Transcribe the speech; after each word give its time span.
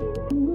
I 0.00 0.47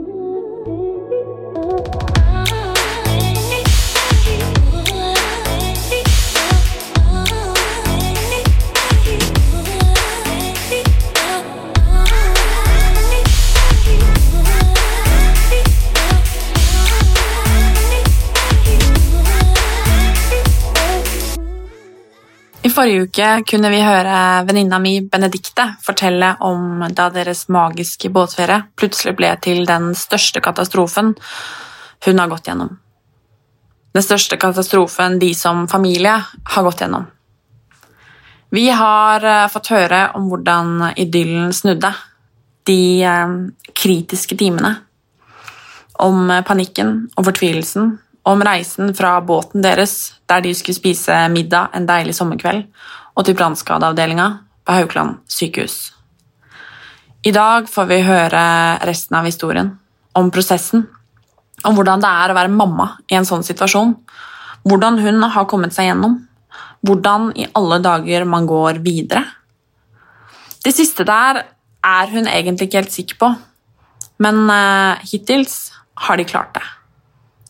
forrige 22.84 23.04
uke 23.08 23.28
kunne 23.48 23.70
vi 23.72 23.80
høre 23.80 24.44
venninna 24.44 24.76
mi 24.82 24.98
Benedicte 25.08 25.70
fortelle 25.86 26.34
om 26.44 26.82
da 26.92 27.06
deres 27.16 27.46
magiske 27.48 28.10
båtferie 28.12 28.60
plutselig 28.76 29.14
ble 29.16 29.30
til 29.40 29.64
den 29.70 29.94
største 29.96 30.42
katastrofen 30.44 31.14
hun 32.04 32.20
har 32.20 32.28
gått 32.28 32.50
gjennom. 32.50 32.74
Den 33.96 34.04
største 34.04 34.36
katastrofen 34.42 35.16
de 35.22 35.32
som 35.38 35.64
familie 35.72 36.18
har 36.28 36.66
gått 36.68 36.84
gjennom. 36.84 37.08
Vi 38.52 38.68
har 38.68 39.24
eh, 39.24 39.48
fått 39.48 39.72
høre 39.72 40.02
om 40.20 40.28
hvordan 40.28 40.90
idyllen 41.00 41.54
snudde. 41.56 41.94
De 42.68 42.82
eh, 43.00 43.38
kritiske 43.80 44.36
timene. 44.36 44.76
Om 46.04 46.28
panikken 46.44 46.98
og 47.16 47.30
fortvilelsen 47.30 47.94
om 48.24 48.44
reisen 48.44 48.94
fra 48.96 49.18
båten 49.22 49.64
deres, 49.64 50.16
der 50.30 50.44
de 50.44 50.54
skulle 50.56 50.80
spise 50.80 51.16
middag 51.32 51.76
en 51.76 51.88
deilig 51.88 52.16
sommerkveld, 52.16 52.64
og 53.14 53.26
til 53.28 53.36
brannskadeavdelinga 53.38 54.28
på 54.64 54.78
Haukeland 54.78 55.20
sykehus. 55.28 55.92
I 57.24 57.32
dag 57.36 57.68
får 57.72 57.88
vi 57.88 58.02
høre 58.04 58.44
resten 58.88 59.20
av 59.20 59.28
historien, 59.28 59.74
om 60.16 60.32
prosessen, 60.32 60.86
om 61.64 61.76
hvordan 61.76 62.04
det 62.04 62.10
er 62.10 62.32
å 62.32 62.38
være 62.38 62.52
mamma 62.52 62.90
i 63.12 63.18
en 63.20 63.28
sånn 63.28 63.44
situasjon, 63.46 63.96
hvordan 64.68 65.00
hun 65.04 65.24
har 65.36 65.48
kommet 65.52 65.76
seg 65.76 65.90
gjennom, 65.90 66.22
hvordan 66.84 67.32
i 67.40 67.48
alle 67.56 67.80
dager 67.84 68.28
man 68.28 68.48
går 68.48 68.80
videre. 68.84 69.24
Det 70.64 70.72
siste 70.76 71.04
der 71.08 71.44
er 71.84 72.12
hun 72.12 72.28
egentlig 72.28 72.70
ikke 72.70 72.84
helt 72.84 72.96
sikker 72.96 73.20
på, 73.20 73.32
men 74.24 74.46
uh, 74.48 75.00
hittils 75.04 75.74
har 76.08 76.20
de 76.20 76.28
klart 76.28 76.56
det 76.56 76.64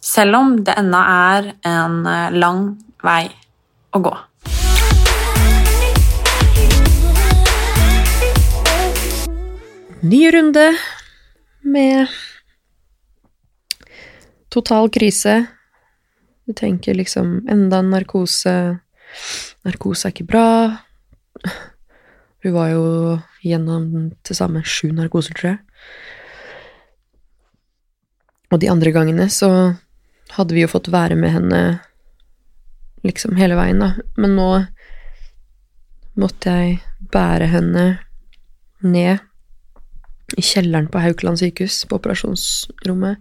selv 0.04 0.36
om 0.36 0.56
det 0.64 0.76
ennå 0.76 1.00
er 1.00 1.50
en 1.64 2.06
eh, 2.06 2.36
lang 2.36 2.64
vei 3.04 3.23
å 3.96 4.02
gå. 4.04 4.14
Ny 10.04 10.22
runde 10.36 10.66
med 11.64 12.12
total 14.52 14.90
krise. 14.92 15.45
Du 16.44 16.52
tenker 16.54 16.98
liksom 17.00 17.45
enda 17.48 17.80
en 17.80 17.94
narkose 17.94 18.56
Narkose 19.64 20.10
er 20.10 20.12
ikke 20.12 20.26
bra. 20.28 20.48
Hun 22.44 22.56
var 22.56 22.72
jo 22.73 22.84
gjennom 23.45 24.10
til 24.26 24.36
sammen 24.36 24.66
sju 24.66 24.90
narkoser, 24.92 25.38
tror 25.38 25.52
jeg. 25.54 25.60
Og 28.52 28.60
de 28.60 28.72
andre 28.73 28.92
gangene 28.92 29.30
så 29.32 29.50
hadde 30.32 30.56
vi 30.56 30.64
jo 30.64 30.72
fått 30.72 30.92
være 30.94 31.18
med 31.20 31.34
henne 31.36 31.62
liksom 33.04 33.36
hele 33.38 33.58
veien, 33.60 33.84
da. 33.84 33.92
Men 34.18 34.38
nå 34.40 34.50
måtte 36.20 36.54
jeg 36.54 36.80
bære 37.14 37.50
henne 37.52 37.86
ned 38.84 39.24
i 40.38 40.44
kjelleren 40.44 40.90
på 40.92 41.02
Haukeland 41.04 41.42
sykehus, 41.42 41.84
på 41.90 42.00
operasjonsrommet, 42.00 43.20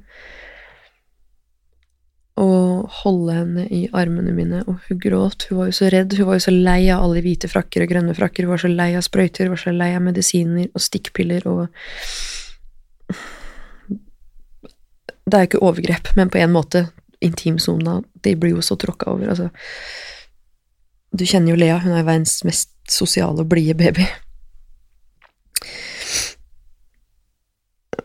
og 2.41 2.89
holde 3.03 3.35
henne 3.37 3.67
i 3.69 3.83
armene 3.93 4.33
mine, 4.33 4.63
og 4.65 4.81
hun 4.87 5.01
gråt, 5.03 5.47
hun 5.51 5.59
var 5.61 5.69
jo 5.69 5.77
så 5.77 5.91
redd, 5.93 6.17
hun 6.17 6.31
var 6.31 6.39
jo 6.39 6.47
så 6.47 6.55
lei 6.55 6.81
av 6.89 7.05
alle 7.05 7.21
hvite 7.25 7.51
frakker 7.53 7.85
og 7.85 7.93
grønne 7.93 8.17
frakker, 8.17 8.47
hun 8.47 8.55
var 8.55 8.63
så 8.63 8.73
lei 8.73 8.89
av 8.97 9.05
sprøyter, 9.05 9.47
hun 9.47 9.57
var 9.57 9.63
så 9.67 9.75
lei 9.77 9.91
av 9.99 10.05
medisiner 10.07 10.71
og 10.73 10.85
stikkpiller 10.87 11.49
og 11.51 11.67
Det 15.25 15.35
er 15.37 15.45
jo 15.45 15.51
ikke 15.51 15.63
overgrep, 15.63 16.13
men 16.19 16.31
på 16.33 16.41
en 16.43 16.55
måte 16.55 16.87
intimsona, 17.23 18.01
de 18.25 18.35
blir 18.37 18.57
jo 18.57 18.65
så 18.65 18.77
tråkka 18.77 19.13
over, 19.13 19.31
altså. 19.31 19.51
Du 21.13 21.25
kjenner 21.29 21.53
jo 21.53 21.61
Lea, 21.61 21.79
hun 21.79 21.95
er 21.95 22.07
verdens 22.07 22.41
mest 22.49 22.73
sosiale 22.91 23.45
og 23.45 23.51
blide 23.53 23.77
baby. 23.79 24.07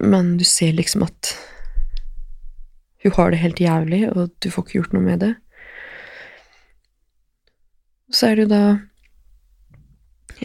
Men 0.03 0.35
du 0.38 0.45
ser 0.45 0.75
liksom 0.77 1.07
at 1.07 1.33
hun 3.03 3.16
har 3.16 3.31
det 3.31 3.41
helt 3.41 3.61
jævlig, 3.61 4.01
og 4.11 4.29
du 4.44 4.50
får 4.51 4.66
ikke 4.66 4.77
gjort 4.79 4.94
noe 4.94 5.06
med 5.06 5.23
det. 5.23 5.33
Så 8.13 8.29
er 8.29 8.38
det 8.38 8.47
jo 8.47 8.51
da 8.53 8.63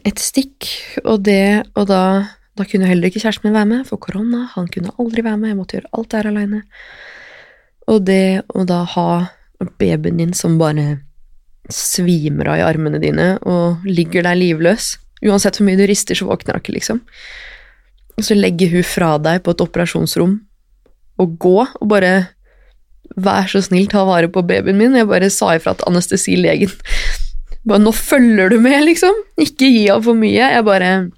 et 0.08 0.22
stikk, 0.22 0.68
og 1.04 1.24
det, 1.26 1.66
og 1.76 1.90
da 1.90 2.02
da 2.58 2.66
kunne 2.68 2.88
heller 2.88 3.08
ikke 3.08 3.22
kjæresten 3.22 3.48
min 3.48 3.56
være 3.56 3.70
med, 3.70 3.86
for 3.88 4.00
korona, 4.02 4.46
han 4.54 4.68
kunne 4.72 4.92
aldri 5.00 5.24
være 5.24 5.40
med, 5.40 5.52
jeg 5.52 5.58
måtte 5.58 5.78
gjøre 5.78 5.92
alt 5.96 6.10
der 6.12 6.28
aleine. 6.28 6.60
Og 7.90 8.04
det 8.06 8.26
å 8.52 8.66
da 8.68 8.82
ha 8.94 9.08
babyen 9.80 10.20
din 10.20 10.34
som 10.36 10.58
bare 10.60 11.00
svimer 11.72 12.50
av 12.52 12.60
i 12.60 12.66
armene 12.66 12.98
dine 13.02 13.36
og 13.46 13.84
ligger 13.86 14.26
der 14.26 14.38
livløs 14.38 14.96
Uansett 15.22 15.54
hvor 15.54 15.68
mye 15.68 15.78
du 15.78 15.84
rister, 15.86 16.18
så 16.18 16.26
våkner 16.26 16.56
hun 16.56 16.62
ikke, 16.64 16.72
liksom. 16.74 16.98
Og 18.18 18.24
så 18.26 18.34
legger 18.34 18.72
hun 18.72 18.82
fra 18.82 19.12
deg 19.22 19.44
på 19.46 19.52
et 19.54 19.62
operasjonsrom 19.62 20.32
og 21.22 21.36
gå, 21.38 21.58
og 21.62 21.90
bare 21.90 22.14
Vær 23.12 23.44
så 23.50 23.60
snill, 23.60 23.90
ta 23.92 24.06
vare 24.08 24.30
på 24.32 24.40
babyen 24.48 24.78
min. 24.78 24.94
Jeg 24.96 25.04
bare 25.10 25.28
sa 25.28 25.50
ifra 25.52 25.74
til 25.76 25.84
anestesilegen. 25.90 26.70
Bare 27.68 27.78
'Nå 27.82 27.92
følger 27.92 28.48
du 28.48 28.56
med', 28.56 28.86
liksom. 28.86 29.12
Ikke 29.36 29.68
gi 29.68 29.90
av 29.92 30.02
for 30.06 30.14
mye. 30.14 30.48
Jeg 30.48 30.64
bare 30.64 31.10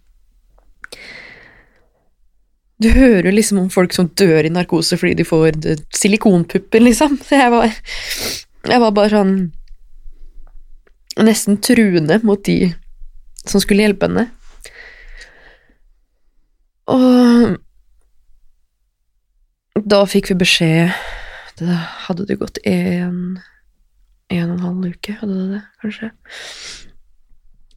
du 2.85 2.91
hører 2.95 3.33
liksom 3.33 3.63
om 3.63 3.71
folk 3.73 3.95
som 3.97 4.11
dør 4.19 4.47
i 4.47 4.53
narkose 4.53 4.99
fordi 5.01 5.17
de 5.21 5.27
får 5.27 5.59
silikonpupper, 5.97 6.85
liksom. 6.85 7.17
Så 7.25 7.41
jeg 7.41 7.53
var, 7.55 7.75
jeg 8.71 8.83
var 8.87 8.97
bare 8.97 9.15
sånn 9.19 9.37
Nesten 11.15 11.61
truende 11.63 12.17
mot 12.27 12.41
de 12.43 12.73
som 13.47 13.63
skulle 13.63 13.85
hjelpe 13.85 14.09
henne. 14.09 14.25
Og 16.91 17.55
da 19.85 20.01
fikk 20.11 20.33
vi 20.33 20.37
beskjed 20.43 20.91
Da 21.61 21.77
hadde 22.09 22.27
det 22.29 22.41
gått 22.41 22.59
en 22.67 23.39
en 24.33 24.51
og 24.51 24.57
en 24.57 24.65
halv 24.65 24.87
uke, 24.89 25.15
hadde 25.21 25.35
det 25.37 25.49
det, 25.53 25.63
kanskje? 25.83 26.09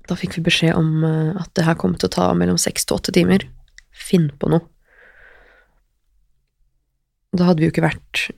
Da 0.07 0.15
fikk 0.17 0.37
vi 0.37 0.45
beskjed 0.47 0.77
om 0.79 1.03
eh, 1.03 1.35
at 1.41 1.51
det 1.59 1.65
her 1.67 1.75
kom 1.77 1.93
til 1.99 2.07
å 2.07 2.13
ta 2.15 2.27
mellom 2.39 2.57
seks 2.61 2.87
til 2.87 2.95
åtte 2.97 3.13
timer. 3.13 3.43
Finn 3.91 4.29
på 4.39 4.49
noe. 4.49 4.63
Da 7.35 7.49
hadde 7.49 7.59
vi 7.59 7.67
jo 7.67 7.73
ikke 7.73 7.83
vært 7.83 8.29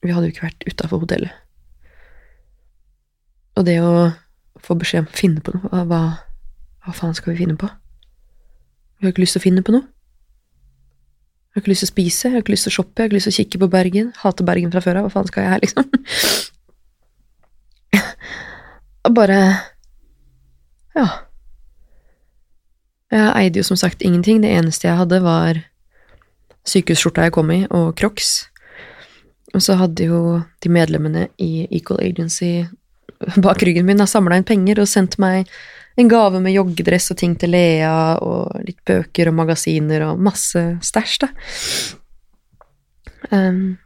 Vi 0.00 0.12
hadde 0.14 0.28
jo 0.28 0.32
ikke 0.32 0.46
vært 0.46 0.64
utafor 0.64 1.02
hotellet. 1.02 1.32
Og 3.58 3.66
det 3.66 3.76
å 3.84 4.12
få 4.60 4.76
beskjed 4.80 5.04
om 5.04 5.10
å 5.10 5.16
finne 5.16 5.40
på 5.44 5.52
noe, 5.52 5.80
hva, 5.88 6.00
hva 6.84 6.92
faen 6.96 7.16
skal 7.16 7.34
vi 7.34 7.40
finne 7.42 7.56
på? 7.60 7.68
Vi 9.00 9.04
har 9.04 9.12
ikke 9.12 9.24
lyst 9.24 9.34
til 9.36 9.42
å 9.42 9.44
finne 9.44 9.64
på 9.64 9.72
noe. 9.74 9.84
Jeg 11.50 11.58
har 11.58 11.62
ikke 11.64 11.72
lyst 11.72 11.82
til 11.84 11.88
å 11.88 11.92
spise, 11.92 12.22
jeg 12.28 12.34
har 12.36 12.42
ikke 12.44 12.54
lyst 12.54 12.64
til 12.68 12.72
å 12.72 12.78
shoppe, 12.78 12.94
jeg 12.94 13.02
har 13.02 13.08
ikke 13.10 13.18
lyst 13.18 13.28
til 13.28 13.34
å 13.34 13.40
kikke 13.40 13.60
på 13.60 13.68
Bergen. 13.72 14.06
Hater 14.22 14.44
Bergen 14.48 14.72
fra 14.72 14.82
før 14.84 15.00
av, 15.00 15.04
hva 15.08 15.12
faen 15.12 15.28
skal 15.28 15.44
jeg 15.44 15.52
her, 15.52 15.62
liksom? 15.64 15.84
Og 19.08 19.12
bare 19.16 19.38
Ja. 20.96 21.06
Jeg 23.10 23.26
eide 23.34 23.58
jo 23.58 23.64
som 23.66 23.78
sagt 23.80 24.04
ingenting. 24.06 24.36
Det 24.44 24.52
eneste 24.54 24.86
jeg 24.86 25.00
hadde, 25.00 25.18
var 25.24 25.52
sykehusskjorta 26.68 27.26
jeg 27.26 27.34
kom 27.36 27.50
i, 27.54 27.62
og 27.70 27.94
Crocs. 27.98 28.50
Og 29.54 29.64
så 29.64 29.76
hadde 29.80 30.06
jo 30.10 30.20
de 30.62 30.70
medlemmene 30.72 31.28
i 31.42 31.66
Equal 31.70 32.02
Agency 32.04 32.68
bak 33.44 33.62
ryggen 33.62 33.86
min 33.88 34.06
samla 34.06 34.38
inn 34.38 34.48
penger 34.48 34.80
og 34.80 34.88
sendt 34.88 35.18
meg 35.20 35.48
en 36.00 36.08
gave 36.08 36.40
med 36.40 36.54
joggedress 36.54 37.10
og 37.12 37.18
ting 37.20 37.34
til 37.36 37.52
Lea, 37.52 38.16
og 38.22 38.62
litt 38.64 38.78
bøker 38.86 39.28
og 39.28 39.36
magasiner 39.36 40.06
og 40.06 40.22
masse 40.22 40.62
stæsj, 40.86 41.16
da. 41.24 41.28
Um, 43.30 43.76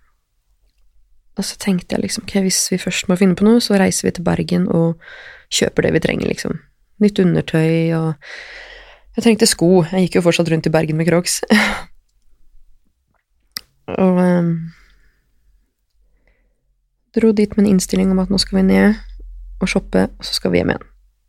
og 1.34 1.46
så 1.48 1.56
tenkte 1.58 1.96
jeg 1.96 2.04
liksom, 2.04 2.26
ok, 2.28 2.36
hvis 2.44 2.60
vi 2.70 2.78
først 2.78 3.08
må 3.10 3.16
finne 3.18 3.34
på 3.34 3.46
noe, 3.46 3.62
så 3.64 3.80
reiser 3.80 4.06
vi 4.06 4.14
til 4.14 4.26
Bergen 4.26 4.68
og 4.70 5.00
kjøper 5.54 5.88
det 5.88 5.94
vi 5.96 6.04
trenger, 6.04 6.30
liksom. 6.30 6.60
Nytt 7.02 7.18
undertøy 7.24 7.90
og 7.98 8.14
Jeg 9.14 9.22
trengte 9.22 9.46
sko, 9.46 9.84
jeg 9.92 10.08
gikk 10.08 10.16
jo 10.18 10.24
fortsatt 10.26 10.48
rundt 10.50 10.66
i 10.66 10.72
Bergen 10.74 10.98
med 10.98 11.06
Crocs. 11.06 11.36
Og 13.92 14.18
um, 14.18 14.50
dro 17.14 17.32
dit 17.36 17.56
med 17.56 17.66
en 17.66 17.74
innstilling 17.74 18.12
om 18.12 18.22
at 18.22 18.32
nå 18.32 18.40
skal 18.40 18.60
vi 18.60 18.66
ned 18.70 19.00
og 19.62 19.70
shoppe, 19.70 20.06
og 20.08 20.26
så 20.26 20.36
skal 20.36 20.52
vi 20.54 20.60
hjem 20.60 20.72
igjen 20.74 20.86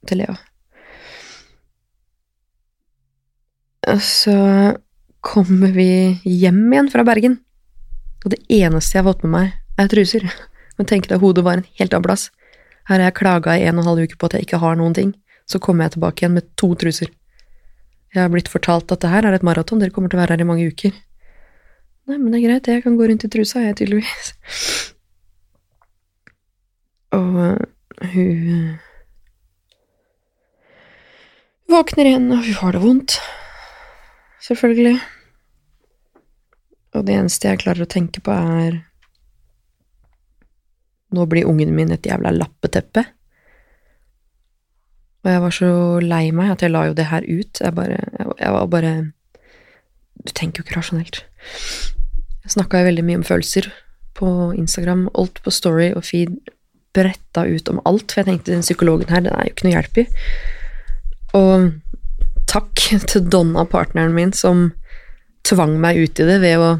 til 0.09 0.21
Lea. 0.21 0.37
Så 4.01 4.35
kommer 5.25 5.73
vi 5.75 5.89
hjem 6.23 6.63
igjen 6.73 6.89
fra 6.93 7.05
Bergen. 7.05 7.39
Og 8.25 8.31
det 8.33 8.41
eneste 8.49 8.97
jeg 8.97 9.03
har 9.03 9.11
fått 9.11 9.25
med 9.25 9.33
meg, 9.35 9.51
er 9.77 9.91
truser. 9.91 10.25
Men 10.79 10.89
tenk 10.89 11.09
deg, 11.09 11.21
hodet 11.21 11.45
var 11.45 11.59
en 11.59 11.67
helt 11.77 11.93
annen 11.93 12.07
plass. 12.07 12.29
Her 12.89 12.99
har 12.99 13.09
jeg 13.09 13.17
klaga 13.19 13.55
i 13.57 13.65
en 13.65 13.77
og 13.77 13.85
en 13.85 13.91
halv 13.91 14.07
uke 14.07 14.17
på 14.17 14.29
at 14.29 14.37
jeg 14.37 14.47
ikke 14.47 14.61
har 14.61 14.77
noen 14.79 14.95
ting. 14.97 15.13
Så 15.45 15.61
kommer 15.61 15.85
jeg 15.85 15.95
tilbake 15.95 16.23
igjen 16.23 16.37
med 16.37 16.49
to 16.57 16.71
truser. 16.79 17.11
Jeg 18.13 18.23
har 18.23 18.31
blitt 18.33 18.49
fortalt 18.49 18.91
at 18.93 19.03
det 19.03 19.11
her 19.11 19.27
er 19.27 19.37
et 19.37 19.45
maraton, 19.45 19.81
dere 19.81 19.93
kommer 19.93 20.09
til 20.09 20.17
å 20.17 20.23
være 20.23 20.37
her 20.37 20.45
i 20.45 20.47
mange 20.47 20.65
uker. 20.71 20.93
Nei, 22.05 22.19
men 22.19 22.29
det 22.29 22.39
er 22.39 22.45
greit, 22.45 22.67
jeg 22.69 22.83
kan 22.83 22.97
gå 22.99 23.07
rundt 23.09 23.25
i 23.25 23.29
trusa, 23.33 23.63
jeg, 23.65 23.77
tydeligvis. 23.79 24.33
Og 27.17 27.39
øh, 27.41 27.57
hun 28.13 28.49
øh, 28.55 28.75
våkner 31.71 32.05
igjen, 32.05 32.31
og 32.31 32.43
hun 32.45 32.59
har 32.61 32.71
det 32.71 32.81
vondt. 32.81 33.17
Selvfølgelig. 34.41 34.99
Og 36.93 37.07
det 37.07 37.15
eneste 37.15 37.49
jeg 37.49 37.63
klarer 37.63 37.85
å 37.85 37.89
tenke 37.89 38.21
på, 38.23 38.31
er 38.35 38.83
Nå 41.15 41.23
blir 41.31 41.47
ungen 41.47 41.71
min 41.71 41.93
et 41.95 42.05
jævla 42.05 42.31
lappeteppe. 42.33 43.05
Og 45.23 45.29
jeg 45.31 45.41
var 45.41 45.53
så 45.57 45.67
lei 46.03 46.25
meg 46.35 46.51
at 46.51 46.65
jeg 46.65 46.73
la 46.73 46.81
jo 46.89 46.95
det 46.97 47.05
her 47.07 47.23
ut. 47.23 47.61
Jeg, 47.61 47.73
bare, 47.77 47.99
jeg 48.37 48.51
var 48.51 48.65
bare 48.73 48.91
Du 50.25 50.33
tenker 50.33 50.61
jo 50.61 50.67
ikke 50.67 50.79
rasjonelt. 50.79 51.23
Jeg 52.45 52.53
snakka 52.53 52.81
jo 52.81 52.89
veldig 52.89 53.05
mye 53.05 53.21
om 53.21 53.25
følelser 53.25 53.69
på 54.17 54.27
Instagram, 54.57 55.07
alt 55.17 55.41
på 55.43 55.53
Story 55.53 55.91
og 55.95 56.05
feed. 56.07 56.35
Bretta 56.95 57.43
ut 57.43 57.69
om 57.71 57.81
alt, 57.85 58.07
for 58.11 58.21
jeg 58.21 58.29
tenkte 58.29 58.53
den 58.53 58.63
psykologen 58.63 59.11
her, 59.11 59.25
den 59.25 59.33
er 59.35 59.47
jo 59.47 59.53
ikke 59.53 59.67
noe 59.67 59.75
hjelp 59.75 59.99
i. 59.99 60.05
Og 61.35 61.65
takk 62.47 62.85
til 63.09 63.25
Donna, 63.27 63.65
partneren 63.67 64.15
min, 64.15 64.31
som 64.33 64.69
tvang 65.45 65.75
meg 65.81 65.99
ut 65.99 66.21
i 66.21 66.27
det 66.29 66.39
ved 66.41 66.61
å 66.61 66.71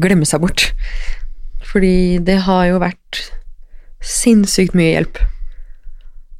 glemme 0.00 0.28
seg 0.28 0.44
bort. 0.44 0.70
Fordi 1.72 2.20
det 2.22 2.42
har 2.46 2.68
jo 2.70 2.80
vært 2.82 3.24
sinnssykt 4.02 4.76
mye 4.78 4.94
hjelp 4.94 5.20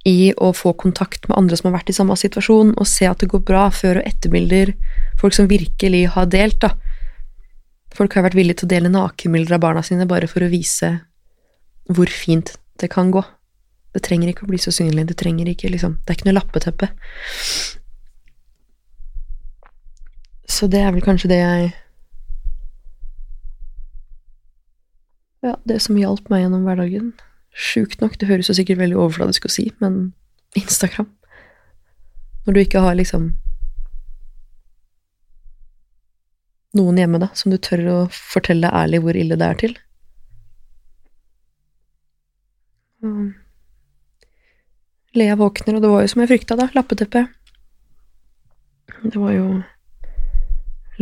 i 0.08 0.32
å 0.34 0.50
få 0.56 0.72
kontakt 0.78 1.28
med 1.28 1.36
andre 1.38 1.56
som 1.58 1.68
har 1.70 1.78
vært 1.78 1.92
i 1.92 1.96
samme 1.96 2.16
situasjon, 2.18 2.74
og 2.74 2.88
se 2.90 3.06
at 3.06 3.22
det 3.22 3.30
går 3.30 3.44
bra, 3.46 3.68
før- 3.70 4.00
og 4.00 4.08
etterbilder, 4.08 4.74
folk 5.20 5.36
som 5.36 5.50
virkelig 5.50 6.08
har 6.16 6.26
delt, 6.26 6.58
da. 6.64 6.72
Folk 7.94 8.16
har 8.16 8.24
vært 8.26 8.38
villige 8.38 8.62
til 8.62 8.70
å 8.70 8.72
dele 8.72 8.90
nakenbilder 8.90 9.58
av 9.58 9.62
barna 9.62 9.82
sine 9.84 10.08
bare 10.08 10.26
for 10.26 10.42
å 10.42 10.50
vise 10.50 10.90
hvor 11.92 12.10
fint 12.10 12.56
det 12.80 12.90
kan 12.90 13.12
gå. 13.12 13.22
Det 13.92 14.02
trenger 14.02 14.32
ikke 14.32 14.46
å 14.46 14.50
bli 14.50 14.58
så 14.58 14.72
synlig, 14.72 15.06
det 15.10 15.18
trenger 15.20 15.50
ikke 15.52 15.68
liksom 15.68 15.98
Det 16.00 16.10
er 16.10 16.16
ikke 16.16 16.28
noe 16.30 16.38
lappeteppe. 16.38 16.88
Så 20.48 20.68
det 20.72 20.80
er 20.80 20.92
vel 20.94 21.04
kanskje 21.04 21.30
det 21.32 21.40
jeg 21.42 21.72
Ja, 25.42 25.56
det 25.66 25.80
som 25.82 25.98
hjalp 25.98 26.28
meg 26.30 26.44
gjennom 26.44 26.62
hverdagen. 26.62 27.12
Sjukt 27.52 28.00
nok, 28.00 28.16
det 28.18 28.28
høres 28.30 28.48
jo 28.48 28.56
sikkert 28.56 28.80
veldig 28.80 28.96
overfladisk 28.96 29.46
å 29.46 29.52
si, 29.52 29.66
men 29.82 30.14
Instagram 30.56 31.08
Når 32.46 32.54
du 32.54 32.60
ikke 32.62 32.80
har 32.84 32.96
liksom 32.98 33.34
noen 36.72 36.96
hjemme, 36.96 37.20
da, 37.20 37.28
som 37.36 37.52
du 37.52 37.58
tør 37.60 37.82
å 37.92 37.96
fortelle 38.16 38.70
ærlig 38.72 39.02
hvor 39.04 39.16
ille 39.20 39.36
det 39.36 39.44
er 39.44 39.58
til. 39.60 39.74
Og 43.04 43.32
Lea 45.12 45.36
våkner, 45.36 45.76
og 45.76 45.84
det 45.84 45.90
var 45.92 46.00
jo 46.00 46.08
som 46.08 46.22
jeg 46.22 46.30
frykta, 46.30 46.56
da, 46.56 46.70
lappeteppe. 46.72 47.26
Det 49.02 49.18
var 49.20 49.34
jo 49.34 49.46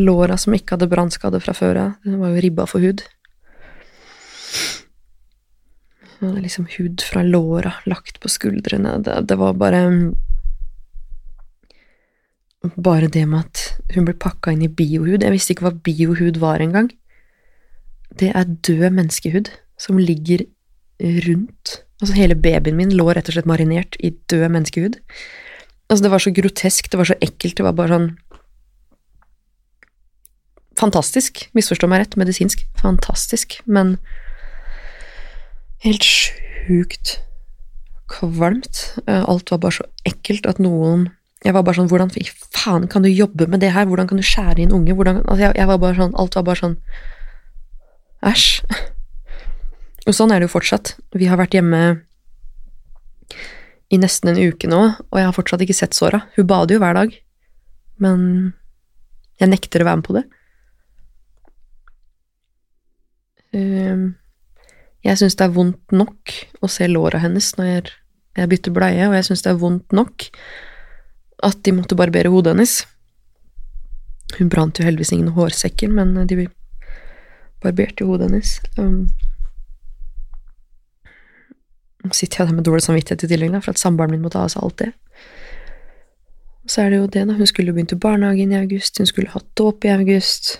låra 0.00 0.38
som 0.40 0.54
ikke 0.56 0.74
hadde 0.74 0.90
brannskade 0.90 1.38
fra 1.44 1.54
før 1.54 1.78
av, 1.84 1.92
det 2.02 2.18
var 2.18 2.34
jo 2.34 2.42
ribba 2.42 2.66
for 2.66 2.82
hud. 2.82 3.04
Var 6.20 6.40
liksom 6.40 6.66
hud 6.76 7.00
fra 7.00 7.22
låra 7.24 7.72
lagt 7.88 8.20
på 8.20 8.28
skuldrene, 8.28 8.98
det, 9.04 9.16
det 9.28 9.38
var 9.40 9.56
bare 9.56 9.84
Bare 12.76 13.08
det 13.08 13.24
med 13.24 13.46
at 13.46 13.94
hun 13.94 14.04
ble 14.04 14.12
pakka 14.20 14.52
inn 14.52 14.66
i 14.66 14.68
biohud, 14.68 15.22
jeg 15.24 15.32
visste 15.32 15.54
ikke 15.54 15.64
hva 15.64 15.78
biohud 15.86 16.36
var 16.42 16.60
engang. 16.60 16.90
Det 18.20 18.28
er 18.36 18.50
død 18.68 18.90
menneskehud 18.98 19.48
som 19.80 19.96
ligger 19.96 20.44
rundt. 21.00 21.78
Altså, 22.00 22.14
hele 22.16 22.36
babyen 22.36 22.76
min 22.76 22.92
lå 22.96 23.06
rett 23.12 23.28
og 23.28 23.36
slett 23.36 23.48
marinert 23.48 23.96
i 24.00 24.12
død 24.28 24.48
menneskehud. 24.52 24.98
Altså, 25.88 26.04
det 26.04 26.10
var 26.12 26.22
så 26.22 26.34
grotesk, 26.36 26.90
det 26.90 27.00
var 27.00 27.08
så 27.08 27.16
ekkelt, 27.20 27.56
det 27.56 27.66
var 27.66 27.78
bare 27.78 27.96
sånn 27.96 28.10
Fantastisk, 30.80 31.42
misforstå 31.52 31.88
meg 31.90 32.00
rett, 32.00 32.14
medisinsk, 32.16 32.62
fantastisk, 32.78 33.58
men 33.68 33.98
helt 35.84 36.04
sjukt 36.06 37.16
kvalmt. 38.10 38.82
Eh, 39.06 39.24
Alt 39.24 39.50
var 39.52 39.62
bare 39.62 39.78
så 39.80 39.86
ekkelt 40.08 40.46
at 40.50 40.58
noen 40.62 41.08
Jeg 41.44 41.54
var 41.56 41.62
bare 41.64 41.78
sånn 41.78 41.88
Hvordan 41.88 42.10
faen 42.52 42.88
kan 42.90 43.02
du 43.02 43.08
jobbe 43.08 43.46
med 43.48 43.62
det 43.62 43.70
her? 43.72 43.86
Hvordan 43.88 44.08
kan 44.10 44.18
du 44.20 44.24
skjære 44.26 44.60
inn 44.60 44.74
unge? 44.76 44.92
Hvordan 44.92 45.22
Altså, 45.22 45.46
jeg, 45.46 45.54
jeg 45.56 45.68
var 45.70 45.78
bare 45.80 45.96
sånn 45.96 46.16
Alt 46.20 46.36
var 46.36 46.44
bare 46.44 46.60
sånn 46.60 46.76
Æsj. 48.28 48.48
Og 50.10 50.16
sånn 50.16 50.32
er 50.34 50.40
det 50.40 50.48
jo 50.50 50.52
fortsatt. 50.56 50.94
Vi 51.16 51.28
har 51.30 51.38
vært 51.40 51.54
hjemme 51.56 51.80
i 53.90 53.98
nesten 54.00 54.30
en 54.32 54.38
uke 54.50 54.68
nå, 54.70 54.80
og 55.10 55.18
jeg 55.18 55.26
har 55.26 55.34
fortsatt 55.34 55.62
ikke 55.64 55.76
sett 55.76 55.96
såra. 55.96 56.22
Hun 56.36 56.46
bader 56.50 56.76
jo 56.76 56.82
hver 56.82 56.96
dag, 56.96 57.14
men 58.02 58.20
jeg 59.40 59.50
nekter 59.50 59.82
å 59.82 59.88
være 59.88 60.00
med 60.00 60.06
på 60.06 60.16
det. 60.16 60.22
Ehm, 63.56 64.04
Jeg 65.06 65.16
syns 65.16 65.38
det 65.40 65.46
er 65.46 65.54
vondt 65.54 65.94
nok 65.96 66.34
å 66.60 66.68
se 66.68 66.88
låra 66.90 67.22
hennes 67.22 67.46
når 67.56 67.68
jeg, 67.70 67.92
jeg 68.36 68.50
bytter 68.52 68.74
bleie, 68.76 69.08
og 69.08 69.16
jeg 69.16 69.30
syns 69.30 69.44
det 69.46 69.52
er 69.54 69.60
vondt 69.62 69.96
nok 69.96 70.28
at 71.46 71.62
de 71.64 71.72
måtte 71.72 71.96
barbere 71.96 72.32
hodet 72.32 72.52
hennes. 72.52 72.74
Hun 74.36 74.50
brant 74.52 74.78
jo 74.78 74.84
heldigvis 74.84 75.14
ingen 75.16 75.32
hårsekker, 75.34 75.90
men 75.92 76.12
de 76.28 76.46
barberte 77.64 78.04
jo 78.04 78.12
hodet 78.12 78.28
hennes. 78.28 78.52
Um, 78.76 79.08
sitter 82.12 82.42
jeg 82.42 82.50
der 82.50 82.56
med 82.56 82.64
dårlig 82.68 82.84
samvittighet 82.84 83.24
i 83.24 83.30
tillegg, 83.32 83.56
for 83.64 83.72
at 83.72 83.80
samboeren 83.80 84.14
min 84.14 84.24
må 84.24 84.32
ta 84.32 84.44
av 84.44 84.52
seg 84.52 84.64
alt 84.64 84.78
det. 84.84 84.90
Og 86.64 86.72
så 86.72 86.84
er 86.84 86.92
det 86.92 87.00
jo 87.00 87.08
det, 87.08 87.26
da. 87.28 87.36
Hun 87.36 87.48
skulle 87.48 87.72
jo 87.72 87.76
begynt 87.76 87.96
i 87.96 88.00
barnehagen 88.00 88.52
i 88.52 88.60
august, 88.60 89.00
hun 89.00 89.08
skulle 89.08 89.32
hatt 89.32 89.48
dåp 89.58 89.84
i 89.84 89.92
august. 89.94 90.58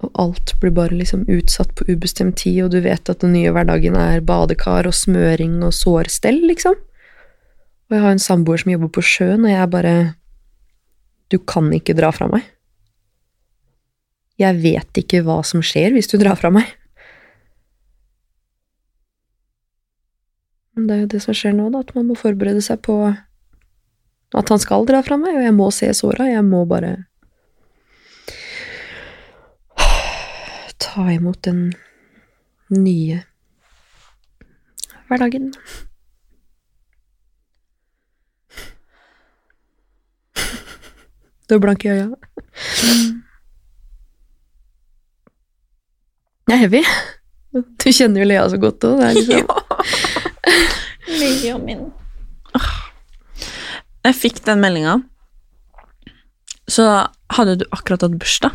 Og 0.00 0.12
alt 0.16 0.54
blir 0.62 0.72
bare 0.72 0.96
liksom 0.96 1.26
utsatt 1.28 1.74
på 1.76 1.84
ubestemt 1.90 2.38
tid, 2.40 2.62
og 2.64 2.70
du 2.72 2.80
vet 2.84 3.10
at 3.12 3.20
den 3.20 3.34
nye 3.36 3.52
hverdagen 3.52 3.98
er 4.00 4.24
badekar 4.24 4.88
og 4.88 4.96
smøring 4.96 5.58
og 5.66 5.74
sårstell, 5.76 6.40
liksom. 6.48 6.78
Og 7.90 7.96
jeg 7.96 8.04
har 8.04 8.14
en 8.14 8.22
samboer 8.22 8.62
som 8.62 8.72
jobber 8.72 8.92
på 8.96 9.04
sjøen, 9.04 9.44
og 9.44 9.52
jeg 9.52 9.70
bare 9.70 9.94
Du 11.30 11.38
kan 11.38 11.68
ikke 11.70 11.94
dra 11.94 12.10
fra 12.10 12.26
meg. 12.26 12.42
Jeg 14.40 14.56
vet 14.62 14.98
ikke 14.98 15.20
hva 15.22 15.44
som 15.46 15.62
skjer 15.62 15.92
hvis 15.94 16.08
du 16.10 16.16
drar 16.18 16.34
fra 16.40 16.50
meg. 16.50 16.66
Men 20.74 20.88
det 20.88 20.96
er 20.96 21.00
jo 21.04 21.10
det 21.12 21.20
som 21.22 21.36
skjer 21.36 21.54
nå, 21.54 21.68
da, 21.70 21.84
at 21.84 21.94
man 21.94 22.08
må 22.08 22.16
forberede 22.18 22.62
seg 22.64 22.80
på 22.82 22.96
at 24.38 24.50
han 24.50 24.62
skal 24.62 24.86
dra 24.88 25.04
fra 25.06 25.18
meg, 25.20 25.36
og 25.36 25.44
jeg 25.44 25.54
må 25.54 25.68
se 25.74 25.90
såra. 25.94 26.26
Jeg 26.30 26.42
må 26.46 26.64
bare 26.66 26.96
ta 30.90 31.12
imot 31.12 31.42
den 31.46 31.74
nye 32.68 33.22
hverdagen. 35.06 35.52
Du 41.46 41.54
er 41.54 41.62
blank 41.62 41.84
i 41.84 41.90
øya. 41.90 42.08
Det 46.46 46.54
er 46.54 46.60
heavy. 46.64 46.82
Du 47.52 47.90
kjenner 47.90 48.22
jo 48.22 48.26
Lea 48.30 48.48
så 48.50 48.58
godt 48.62 48.86
òg. 48.86 49.02
Liksom. 49.14 49.46
liksom 51.20 51.38
Lea 51.42 51.58
min. 51.62 51.86
Jeg 54.06 54.16
fikk 54.16 54.42
den 54.46 54.62
meldinga, 54.62 54.96
så 56.70 56.86
hadde 57.36 57.58
du 57.60 57.66
akkurat 57.70 58.06
hatt 58.06 58.18
bursdag. 58.18 58.54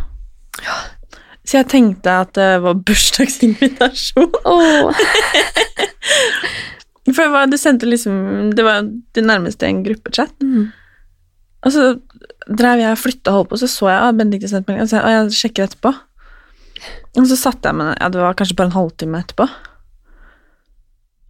Så 1.46 1.60
jeg 1.60 1.70
tenkte 1.70 2.14
at 2.26 2.34
det 2.38 2.50
var 2.66 2.80
bursdagsinvitasjon. 2.88 4.34
Oh. 4.46 4.94
For 7.06 7.22
det 7.22 7.32
var, 7.34 7.46
du 7.46 7.58
sendte 7.62 7.86
liksom 7.86 8.50
Det 8.58 8.64
var 8.66 8.82
det 9.14 9.24
nærmeste 9.24 9.68
en 9.68 9.84
gruppechat. 9.86 10.34
Mm. 10.42 10.72
Og 11.66 11.74
så 11.74 11.84
drev 12.46 12.82
jeg 12.82 12.94
og 12.94 13.02
flytta 13.02 13.32
og 13.32 13.38
holdt 13.40 13.52
på, 13.52 13.60
så 13.62 13.70
så 13.70 13.90
jeg 13.90 14.02
at 14.10 14.18
Benedicte 14.20 14.50
sendte 14.52 14.70
melding, 14.70 14.86
og 14.86 14.92
så, 14.92 15.02
og 15.02 15.14
jeg 15.14 15.38
sjekker 15.40 15.66
etterpå. 15.66 15.94
Og 17.18 17.30
så 17.30 17.38
satt 17.40 17.66
jeg 17.66 17.78
meg 17.78 17.90
ned, 17.90 17.98
ja, 17.98 18.10
det 18.14 18.22
var 18.22 18.38
kanskje 18.38 18.58
bare 18.60 18.70
en 18.70 18.76
halvtime 18.76 19.22
etterpå. 19.24 19.48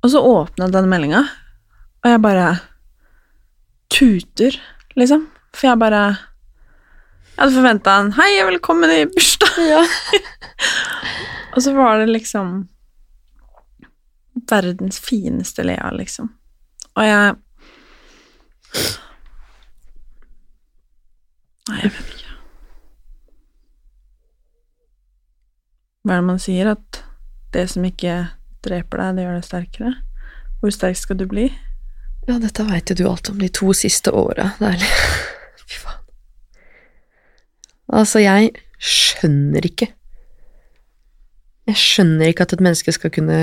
Og 0.04 0.12
så 0.12 0.22
åpna 0.22 0.68
den 0.74 0.90
meldinga, 0.92 1.22
og 2.04 2.12
jeg 2.12 2.24
bare 2.26 2.50
tuter, 3.96 4.60
liksom. 5.00 5.28
For 5.56 5.70
jeg 5.70 5.82
bare 5.82 6.04
Jeg 7.36 7.44
hadde 7.44 7.56
forventa 7.56 7.94
en 8.00 8.14
'hei, 8.16 8.44
velkommen 8.48 8.92
i 8.92 9.06
bursdag', 9.06 9.58
Ja. 9.70 9.82
og 11.56 11.64
så 11.64 11.74
var 11.74 11.98
det 12.00 12.06
liksom 12.10 12.70
verdens 14.52 15.00
fineste 15.00 15.64
Lea, 15.64 15.90
liksom. 15.92 16.30
Og 16.96 17.04
jeg 17.04 17.36
Nei, 21.70 21.80
jeg 21.82 21.92
vet 21.92 22.10
ikke. 22.14 22.34
Hva 26.06 26.14
er 26.14 26.20
det 26.22 26.28
man 26.28 26.40
sier? 26.40 26.68
At 26.72 27.04
det 27.56 27.70
som 27.72 27.88
ikke 27.88 28.18
dreper 28.64 29.02
deg, 29.02 29.16
det 29.18 29.26
gjør 29.26 29.40
deg 29.40 29.48
sterkere? 29.48 29.94
Hvor 30.62 30.76
sterk 30.76 30.98
skal 30.98 31.18
du 31.18 31.26
bli? 31.28 31.50
ja, 32.28 32.40
dette 32.42 32.64
veit 32.66 32.90
jo 32.90 32.96
du 32.96 33.04
alt 33.10 33.30
om 33.30 33.38
de 33.42 33.50
to 33.50 33.74
siste 33.74 34.12
åra. 34.12 34.52
Deilig. 34.60 34.88
Fy 35.70 35.82
faen. 35.82 36.05
Altså, 37.94 38.20
jeg 38.24 38.52
skjønner 38.82 39.66
ikke 39.68 39.88
Jeg 41.68 41.76
skjønner 41.82 42.30
ikke 42.32 42.46
at 42.46 42.54
et 42.54 42.62
menneske 42.66 42.94
skal 42.94 43.12
kunne 43.14 43.38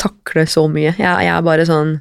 takle 0.00 0.46
så 0.48 0.64
mye. 0.70 0.94
Jeg, 0.96 1.04
jeg 1.26 1.30
er 1.34 1.42
bare 1.46 1.66
sånn 1.68 1.96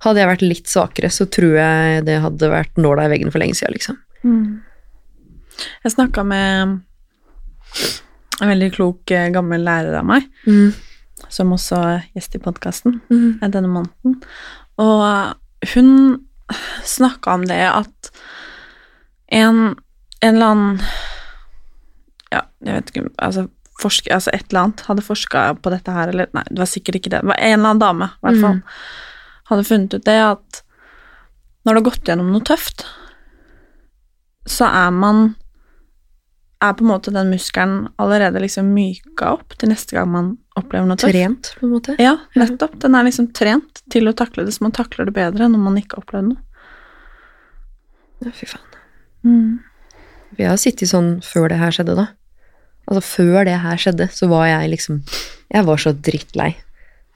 Hadde 0.00 0.22
jeg 0.22 0.30
vært 0.30 0.44
litt 0.46 0.70
svakere, 0.70 1.10
så 1.12 1.26
tror 1.28 1.58
jeg 1.58 2.04
det 2.06 2.14
hadde 2.24 2.48
vært 2.48 2.78
nåla 2.80 3.04
i 3.04 3.10
veggen 3.12 3.28
for 3.32 3.42
lenge 3.42 3.58
siden, 3.58 3.74
liksom. 3.76 3.98
Jeg 5.84 5.92
snakka 5.92 6.22
med 6.24 6.78
en 8.40 8.48
veldig 8.48 8.70
klok, 8.78 9.10
eh, 9.12 9.26
gammel 9.34 9.60
lærer 9.60 9.98
av 9.98 10.06
meg, 10.08 10.24
Mm. 10.48 10.72
som 11.28 11.52
også 11.52 11.76
er 11.84 12.06
gjest 12.16 12.34
i 12.34 12.40
podkasten 12.40 12.96
Mm. 13.10 13.40
denne 13.52 13.68
måneden. 13.68 14.22
Og 14.78 15.36
hun 15.74 16.24
snakka 16.82 17.34
om 17.34 17.44
det 17.44 17.60
at 17.60 18.10
en, 19.28 19.76
en 20.22 20.34
eller 20.34 20.46
annen 20.46 20.80
Ja, 22.32 22.42
jeg 22.64 22.74
vet 22.78 22.90
ikke 22.92 23.08
altså, 23.18 23.48
forsk, 23.80 24.08
altså 24.14 24.30
et 24.34 24.44
eller 24.50 24.60
annet 24.66 24.80
hadde 24.86 25.02
forska 25.02 25.44
på 25.64 25.70
dette 25.72 25.90
her, 25.94 26.08
eller 26.12 26.28
Nei, 26.36 26.44
det 26.50 26.58
var 26.62 26.68
sikkert 26.70 27.00
ikke 27.00 27.10
det. 27.10 27.20
Det 27.24 27.30
var 27.32 27.40
en 27.40 27.52
eller 27.58 27.70
annen 27.72 27.80
dame, 27.82 28.10
i 28.10 28.26
hvert 28.26 28.40
fall, 28.44 28.58
Mm. 28.60 28.62
hadde 29.50 29.64
funnet 29.66 29.94
ut 29.94 30.04
det 30.04 30.18
at 30.22 30.62
når 31.66 31.74
du 31.74 31.78
har 31.80 31.88
gått 31.90 32.04
gjennom 32.08 32.30
noe 32.32 32.40
tøft, 32.46 32.86
så 34.46 34.64
er 34.70 34.90
man 34.90 35.34
Er 36.62 36.74
på 36.76 36.84
en 36.84 36.90
måte 36.90 37.08
den 37.10 37.30
muskelen 37.32 37.86
allerede 37.96 38.36
liksom 38.42 38.66
myka 38.76 39.30
opp 39.32 39.54
til 39.56 39.70
neste 39.70 39.94
gang 39.96 40.10
man 40.12 40.26
opplever 40.60 40.84
noe 40.86 40.96
tøft. 41.00 41.14
Trent, 41.14 41.54
på 41.56 41.64
en 41.64 41.70
måte. 41.72 41.94
Ja, 41.98 42.18
nettopp. 42.36 42.74
Den 42.82 42.94
er 42.94 43.06
liksom 43.06 43.30
trent 43.32 43.80
til 43.90 44.04
å 44.10 44.12
takle 44.12 44.44
det, 44.44 44.52
så 44.52 44.66
man 44.66 44.72
takler 44.76 45.06
det 45.08 45.14
bedre 45.16 45.48
når 45.48 45.56
man 45.58 45.78
ikke 45.80 45.96
har 45.96 46.04
opplevd 46.04 46.28
noe. 46.34 46.42
Ja, 48.26 48.30
fy 48.36 48.44
faen. 48.50 49.62
Vi 50.36 50.44
har 50.44 50.60
sittet 50.60 50.90
sånn 50.92 51.22
før 51.24 51.48
det 51.48 51.58
her 51.62 51.72
skjedde, 51.72 51.96
da. 51.96 52.06
Altså, 52.90 53.02
før 53.06 53.46
det 53.46 53.60
her 53.62 53.78
skjedde, 53.78 54.10
så 54.12 54.26
var 54.30 54.48
jeg 54.50 54.74
liksom 54.74 55.04
Jeg 55.50 55.66
var 55.66 55.78
så 55.78 55.92
drittlei. 55.94 56.52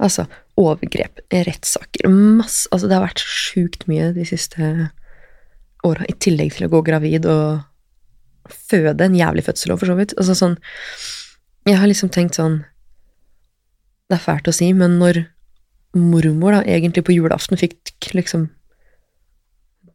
Altså, 0.02 0.26
overgrep, 0.58 1.20
rettssaker, 1.32 2.08
masse 2.10 2.68
Altså, 2.72 2.88
det 2.88 2.96
har 2.96 3.06
vært 3.06 3.22
sjukt 3.22 3.86
mye 3.90 4.12
de 4.14 4.26
siste 4.28 4.90
åra, 5.84 6.06
i 6.08 6.16
tillegg 6.16 6.54
til 6.54 6.66
å 6.66 6.72
gå 6.72 6.80
gravid 6.86 7.26
og 7.28 7.64
føde 8.68 9.04
en 9.04 9.16
jævlig 9.16 9.44
fødsel 9.46 9.74
òg, 9.74 9.80
for 9.80 9.90
så 9.90 9.96
vidt. 9.98 10.14
Altså 10.20 10.36
sånn 10.38 10.58
Jeg 11.68 11.80
har 11.80 11.90
liksom 11.90 12.10
tenkt 12.12 12.38
sånn 12.38 12.62
Det 14.08 14.18
er 14.18 14.24
fælt 14.24 14.48
å 14.48 14.54
si, 14.54 14.72
men 14.76 14.98
når 15.00 15.24
mormor 15.94 16.56
da 16.56 16.62
egentlig 16.66 17.04
på 17.06 17.14
julaften 17.14 17.58
fikk 17.58 18.10
liksom 18.16 18.48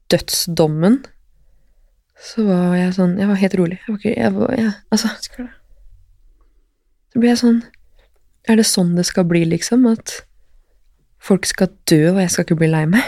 dødsdommen, 0.09 1.01
så 2.19 2.45
var 2.47 2.77
jeg 2.79 2.95
sånn 2.97 3.17
Jeg 3.19 3.29
var 3.29 3.41
helt 3.41 3.57
rolig. 3.59 3.79
Jeg 3.79 3.93
var 3.93 3.99
ikke 3.99 4.15
jeg 4.15 4.35
var, 4.37 4.53
jeg, 4.57 4.75
Altså, 4.89 5.11
så 7.13 7.19
blir 7.19 7.33
jeg 7.33 7.41
sånn 7.41 7.59
Er 8.49 8.57
det 8.57 8.65
sånn 8.65 8.95
det 8.95 9.05
skal 9.05 9.27
bli, 9.29 9.43
liksom? 9.45 9.85
At 9.89 10.23
folk 11.21 11.45
skal 11.45 11.73
dø, 11.89 12.13
og 12.13 12.21
jeg 12.21 12.31
skal 12.31 12.45
ikke 12.45 12.57
bli 12.61 12.69
lei 12.71 12.85
meg? 12.89 13.03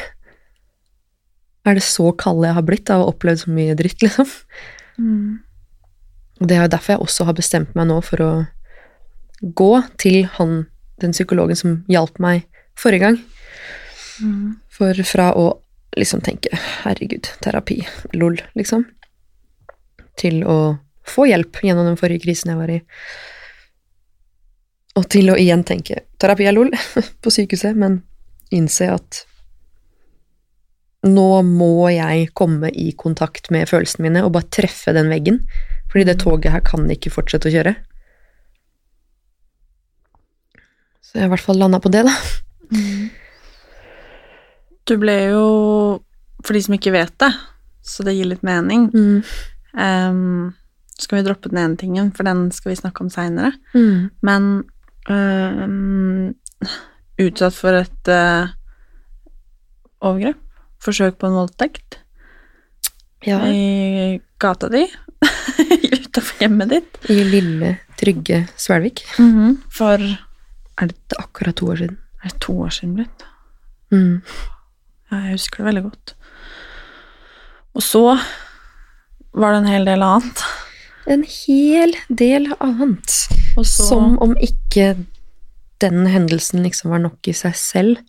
Er 1.66 1.78
det 1.78 1.86
så 1.86 2.12
kalde 2.18 2.50
jeg 2.50 2.58
har 2.58 2.66
blitt 2.68 2.90
av 2.90 3.02
å 3.02 3.06
ha 3.08 3.14
opplevd 3.14 3.46
så 3.46 3.54
mye 3.54 3.78
dritt, 3.78 4.02
liksom? 4.04 4.28
Og 6.42 6.48
det 6.50 6.58
er 6.58 6.64
jo 6.66 6.74
derfor 6.74 6.94
jeg 6.94 7.02
også 7.06 7.26
har 7.30 7.38
bestemt 7.38 7.76
meg 7.78 7.88
nå 7.90 8.00
for 8.06 8.22
å 8.22 8.32
gå 9.42 9.72
til 10.02 10.26
han, 10.38 10.66
den 11.02 11.14
psykologen 11.16 11.58
som 11.58 11.76
hjalp 11.90 12.20
meg 12.22 12.48
forrige 12.78 13.08
gang. 13.08 13.20
For 14.70 15.04
fra 15.08 15.32
å 15.34 15.62
liksom 15.98 16.22
tenke 16.22 16.50
'herregud, 16.54 17.30
terapi, 17.42 17.82
lol', 18.14 18.42
liksom, 18.56 18.86
til 20.18 20.44
å 20.44 20.80
få 21.08 21.26
hjelp 21.28 21.62
gjennom 21.64 21.86
den 21.86 21.98
forrige 21.98 22.24
krisen 22.26 22.52
jeg 22.52 22.60
var 22.60 22.70
i. 22.70 22.82
Og 25.00 25.08
til 25.10 25.32
å 25.32 25.38
igjen 25.40 25.64
tenke 25.64 26.04
'terapi 26.20 26.48
er 26.48 26.56
lol' 26.56 26.74
på 27.24 27.32
sykehuset, 27.32 27.76
men 27.76 28.02
innse 28.52 28.90
at 28.92 29.26
nå 31.08 31.42
må 31.48 31.90
jeg 31.90 32.30
komme 32.38 32.70
i 32.70 32.92
kontakt 32.94 33.50
med 33.50 33.70
følelsene 33.70 34.06
mine 34.06 34.22
og 34.26 34.34
bare 34.36 34.52
treffe 34.54 34.94
den 34.94 35.10
veggen, 35.10 35.40
fordi 35.90 36.06
det 36.06 36.20
toget 36.22 36.52
her 36.54 36.62
kan 36.66 36.86
ikke 36.94 37.14
fortsette 37.14 37.50
å 37.50 37.54
kjøre. 37.56 37.74
Så 41.02 41.18
jeg 41.18 41.24
har 41.26 41.32
i 41.32 41.34
hvert 41.34 41.44
fall 41.48 41.60
landa 41.60 41.80
på 41.82 41.92
det, 41.92 42.06
da. 42.06 42.14
Du 44.88 44.94
ble 45.02 45.16
jo, 45.32 45.46
for 46.46 46.54
de 46.54 46.62
som 46.64 46.76
ikke 46.78 46.94
vet 46.94 47.12
det, 47.20 47.32
så 47.84 48.06
det 48.06 48.16
gir 48.16 48.30
litt 48.30 48.44
mening 48.46 48.90
Mm. 48.94 49.24
um, 49.74 50.54
Skal 51.02 51.18
vi 51.18 51.26
droppe 51.26 51.50
den 51.50 51.58
ene 51.58 51.78
tingen, 51.78 52.12
for 52.14 52.24
den 52.24 52.52
skal 52.52 52.70
vi 52.70 52.78
snakke 52.78 53.02
om 53.02 53.10
seinere. 53.10 53.56
Mm. 53.74 54.12
Men 54.22 54.64
ehm, 55.10 56.34
utsatt 57.22 57.56
for 57.56 57.74
et 57.80 58.12
uh, 58.12 58.50
overgrep, 60.02 60.38
forsøk 60.82 61.18
på 61.22 61.28
en 61.30 61.40
voldtekt, 61.42 61.98
Ja, 63.22 63.38
i 63.46 64.18
gata 64.42 64.66
di, 64.74 64.82
utafor 65.94 66.40
hjemmet 66.42 66.72
ditt, 66.74 66.96
i 67.14 67.20
lille, 67.24 67.76
trygge 68.02 68.48
Svelvik. 68.58 69.04
for 69.70 70.02
Er 70.02 70.88
det 70.90 71.18
akkurat 71.20 71.56
to 71.56 71.68
år 71.70 71.78
siden? 71.84 71.98
er 72.24 72.30
det 72.30 72.40
to 72.42 72.54
år 72.62 72.70
siden 72.74 72.96
blitt? 72.96 73.24
Mm. 73.92 74.22
Ja, 75.12 75.18
jeg 75.28 75.32
husker 75.38 75.58
det 75.62 75.66
veldig 75.68 75.84
godt. 75.84 76.14
Og 77.76 77.82
så 77.86 78.02
var 79.34 79.54
det 79.54 79.62
en 79.62 79.70
hel 79.72 79.86
del 79.86 80.02
annet. 80.06 80.42
En 81.10 81.24
hel 81.26 81.96
del 82.10 82.50
annet. 82.60 83.16
Så 83.56 83.88
Som 83.90 84.18
om 84.22 84.36
ikke 84.38 84.96
den 85.82 86.06
hendelsen 86.06 86.62
liksom 86.64 86.94
var 86.94 87.02
nok 87.02 87.28
i 87.28 87.34
seg 87.34 87.56
selv. 87.58 88.02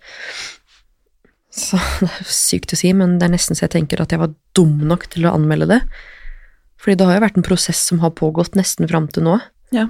Så 1.52 1.80
det 2.00 2.08
er 2.08 2.32
sykt 2.32 2.72
å 2.72 2.78
si, 2.80 2.92
men 2.96 3.18
det 3.20 3.28
er 3.28 3.34
nesten 3.34 3.56
så 3.56 3.66
jeg 3.66 3.76
tenker 3.76 4.02
at 4.02 4.12
jeg 4.12 4.20
var 4.22 4.32
dum 4.56 4.80
nok 4.88 5.08
til 5.12 5.28
å 5.28 5.34
anmelde 5.36 5.68
det. 5.74 5.80
Fordi 6.80 6.98
det 6.98 7.08
har 7.08 7.18
jo 7.18 7.24
vært 7.26 7.38
en 7.38 7.46
prosess 7.46 7.82
som 7.88 8.00
har 8.02 8.16
pågått 8.18 8.56
nesten 8.58 8.88
fram 8.90 9.06
til 9.12 9.26
nå. 9.28 9.36
Ja. 9.74 9.86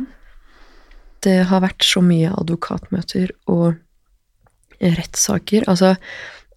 Det 1.23 1.39
har 1.49 1.63
vært 1.65 1.87
så 1.87 2.03
mye 2.05 2.33
advokatmøter 2.35 3.33
og 3.51 3.79
rettssaker. 4.83 5.65
Altså, 5.71 5.95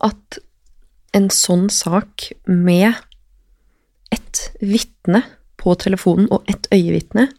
at 0.04 0.40
en 1.16 1.30
sånn 1.32 1.70
sak 1.72 2.32
med 2.50 2.98
et 4.14 4.42
vitne 4.60 5.24
på 5.58 5.76
telefonen 5.80 6.28
og 6.32 6.44
ett 6.52 6.68
øyevitne 6.74 7.30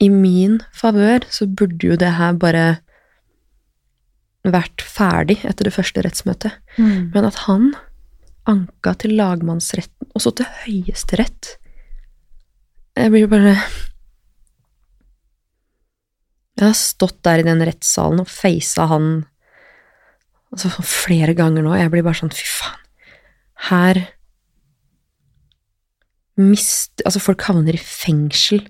I 0.00 0.08
min 0.08 0.60
favør 0.72 1.24
så 1.30 1.46
burde 1.46 1.86
jo 1.86 1.96
det 1.98 2.12
her 2.18 2.32
bare 2.38 2.66
vært 4.48 4.80
ferdig 4.80 5.40
etter 5.44 5.66
det 5.66 5.74
første 5.74 6.00
rettsmøtet. 6.06 6.52
Men 7.12 7.24
at 7.26 7.34
han 7.48 7.72
anka 8.48 8.94
til 9.02 9.16
lagmannsretten, 9.18 10.08
og 10.14 10.22
så 10.22 10.30
til 10.32 10.46
høyesterett 10.64 11.58
Jeg 12.96 13.10
blir 13.12 13.26
jo 13.26 13.28
bare 13.28 13.56
Jeg 16.56 16.64
har 16.64 16.78
stått 16.78 17.18
der 17.22 17.42
i 17.42 17.46
den 17.46 17.60
rettssalen 17.62 18.22
og 18.22 18.30
feisa 18.30 18.86
han 18.90 19.26
altså, 20.50 20.70
flere 20.82 21.34
ganger 21.34 21.62
nå. 21.62 21.74
Jeg 21.76 21.90
blir 21.92 22.02
bare 22.02 22.18
sånn, 22.18 22.32
fy 22.34 22.46
faen. 22.46 22.80
Her 23.68 24.00
mist, 26.38 27.02
Altså, 27.04 27.22
folk 27.22 27.42
havner 27.48 27.76
i 27.76 27.82
fengsel 27.82 28.64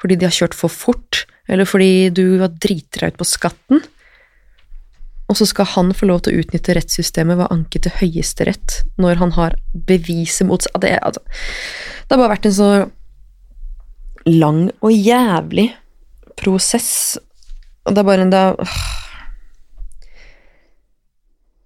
fordi 0.00 0.16
de 0.16 0.24
har 0.24 0.32
kjørt 0.32 0.54
for 0.56 0.72
fort, 0.72 1.26
eller 1.44 1.68
fordi 1.68 2.08
du 2.16 2.40
har 2.40 2.54
driti 2.56 3.02
deg 3.02 3.12
ut 3.12 3.18
på 3.20 3.26
skatten. 3.28 3.82
Og 5.28 5.36
så 5.36 5.44
skal 5.46 5.68
han 5.74 5.92
få 5.92 6.08
lov 6.08 6.22
til 6.24 6.32
å 6.32 6.40
utnytte 6.40 6.72
rettssystemet 6.74 7.36
ved 7.36 7.44
å 7.44 7.52
anke 7.52 7.82
til 7.84 7.92
høyesterett 8.00 8.80
når 8.96 9.20
han 9.20 9.34
har 9.36 9.58
beviset 9.74 10.48
mot 10.48 10.64
seg. 10.64 10.72
Det, 10.80 10.94
altså, 11.04 11.20
det 11.20 12.16
har 12.16 12.22
bare 12.22 12.32
vært 12.32 12.48
en 12.48 12.56
så 12.56 12.70
lang 14.26 14.62
og 14.80 14.96
jævlig 14.96 15.68
prosess. 16.40 17.18
Og 17.84 17.94
det 17.94 18.02
er 18.02 18.08
bare 18.08 18.26
en 18.26 18.34
da 18.34 18.44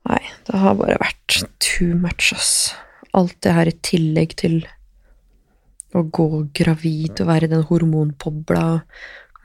Nei, 0.05 0.21
det 0.45 0.61
har 0.61 0.75
bare 0.77 1.01
vært 1.01 1.39
too 1.65 1.95
much, 1.97 2.35
ass. 2.37 2.75
alt 3.17 3.39
det 3.47 3.55
her 3.57 3.71
i 3.71 3.79
tillegg 3.87 4.35
til 4.37 4.59
å 5.95 6.03
gå 6.11 6.29
gravid 6.57 7.21
og 7.23 7.29
være 7.31 7.47
i 7.49 7.53
den 7.55 7.63
hormonpobla 7.69 8.65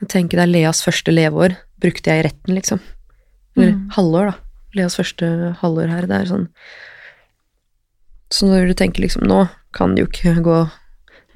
og 0.00 0.08
tenke 0.10 0.36
deg 0.38 0.48
Leas 0.50 0.80
første 0.84 1.12
leveår 1.12 1.54
brukte 1.80 2.10
jeg 2.10 2.22
i 2.24 2.28
retten, 2.28 2.54
liksom. 2.56 2.80
Eller 3.56 3.72
Mm. 3.74 3.90
halvår, 3.96 4.30
da. 4.30 4.34
Leas 4.78 4.96
første 4.96 5.56
halvår 5.60 5.88
her. 5.90 6.06
Det 6.06 6.16
er 6.20 6.28
sånn 6.30 6.48
Så 8.30 8.46
når 8.46 8.68
du 8.70 8.74
tenker 8.78 9.02
liksom 9.02 9.26
Nå 9.26 9.48
kan 9.74 9.94
det 9.94 10.04
jo 10.04 10.06
ikke 10.10 10.42
gå 10.44 10.58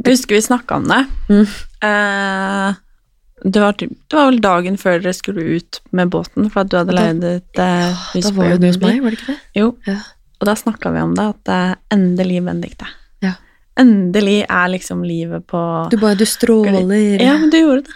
Jeg 0.04 0.14
husker 0.14 0.34
vi 0.36 0.40
snakka 0.46 0.76
om 0.76 0.86
det. 0.90 1.00
Mm. 1.28 1.46
Eh, 1.82 2.74
det, 3.44 3.60
var 3.60 3.72
det 3.78 3.88
var 4.14 4.30
vel 4.30 4.40
dagen 4.40 4.76
før 4.80 4.98
dere 5.02 5.12
skulle 5.14 5.42
ut 5.58 5.80
med 5.92 6.10
båten, 6.10 6.48
for 6.50 6.62
at 6.64 6.70
du 6.72 6.76
hadde 6.78 6.94
leid 6.96 7.22
et 7.28 7.58
eh, 7.62 7.92
hus 8.14 8.24
Da 8.26 8.32
var 8.34 8.48
jo 8.52 8.58
du 8.58 8.66
hos 8.70 8.78
meg, 8.82 9.02
var 9.02 9.10
det 9.14 9.18
ikke 9.20 9.32
det? 9.34 9.38
Jo. 9.60 9.68
Ja. 9.86 9.98
Og 10.40 10.46
da 10.50 10.54
snakka 10.58 10.90
vi 10.94 11.02
om 11.04 11.14
det, 11.14 11.26
at 11.34 11.48
eh, 11.54 11.74
endelig, 11.94 12.40
Benedicte. 12.46 12.86
Ja. 13.76 13.82
Endelig 13.82 14.44
er 14.48 14.68
liksom 14.70 15.02
livet 15.04 15.46
på 15.50 15.60
Du 15.90 15.96
bare 15.98 16.14
Du 16.14 16.24
stråler. 16.24 17.18
Ja, 17.20 17.32
men 17.38 17.50
du 17.50 17.56
gjorde 17.58 17.82
det. 17.82 17.94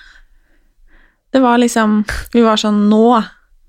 Det 1.30 1.40
var 1.44 1.58
liksom 1.58 2.04
Vi 2.34 2.42
var 2.42 2.56
sånn 2.56 2.88
Nå! 2.90 3.22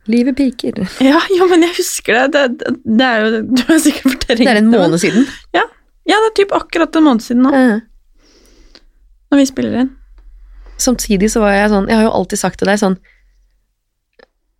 Livet 0.09 0.37
piker. 0.39 0.79
Ja, 1.05 1.19
ja 1.37 1.45
men 1.45 1.61
jeg 1.61 1.75
husker 1.77 2.17
det. 2.17 2.31
Det, 2.33 2.45
det, 2.63 2.73
det 2.97 3.05
er 3.05 3.21
jo 3.25 3.41
Du 3.45 3.61
har 3.67 3.79
sikkert 3.83 4.07
fortalt 4.15 4.39
Det 4.41 4.47
er 4.49 4.61
en 4.63 4.71
måned 4.73 4.97
siden. 5.03 5.27
Ja, 5.53 5.67
det 6.09 6.15
er 6.31 6.35
typ 6.39 6.51
akkurat 6.57 6.95
en 6.97 7.05
måned 7.05 7.21
siden 7.21 7.43
nå, 7.45 7.51
Eh. 7.53 7.79
når 9.29 9.37
vi 9.37 9.45
spiller 9.45 9.75
inn. 9.83 9.91
Samtidig 10.81 11.29
så 11.29 11.43
var 11.43 11.53
jeg 11.53 11.69
sånn 11.69 11.87
Jeg 11.91 11.99
har 11.99 12.07
jo 12.07 12.15
alltid 12.17 12.39
sagt 12.41 12.57
til 12.59 12.71
deg 12.71 12.79
sånn 12.81 12.97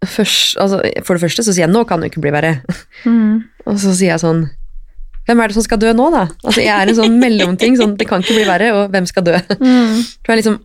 først, 0.06 0.58
altså, 0.62 0.80
For 1.04 1.18
det 1.18 1.24
første 1.26 1.44
så 1.44 1.52
sier 1.54 1.66
jeg 1.66 1.74
'nå 1.74 1.82
kan 1.88 2.00
det 2.00 2.12
ikke 2.12 2.22
bli 2.22 2.32
verre'. 2.32 2.62
Og 3.66 3.76
så 3.82 3.92
sier 3.96 4.14
jeg 4.14 4.22
sånn 4.22 4.50
Hvem 5.30 5.44
er 5.44 5.52
det 5.52 5.60
som 5.60 5.66
skal 5.66 5.78
dø 5.78 5.92
nå, 5.94 6.08
da? 6.10 6.24
Altså, 6.42 6.64
jeg 6.64 6.74
er 6.74 6.90
en 6.90 6.98
sånn 6.98 7.20
mellomting. 7.22 7.76
sånn, 7.78 7.94
Det 8.00 8.08
kan 8.10 8.24
ikke 8.24 8.40
bli 8.40 8.48
verre, 8.50 8.72
og 8.74 8.90
hvem 8.90 9.06
skal 9.06 9.28
dø? 9.28 9.36
Mm. 9.60 10.00
For 10.26 10.34
jeg 10.34 10.42
liksom 10.42 10.58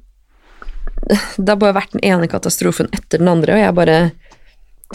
Det 1.37 1.51
har 1.51 1.59
bare 1.61 1.77
vært 1.77 1.93
den 1.93 2.05
ene 2.09 2.31
katastrofen 2.33 2.89
etter 2.97 3.21
den 3.21 3.29
andre, 3.29 3.59
og 3.59 3.61
jeg 3.61 3.77
bare 3.77 3.99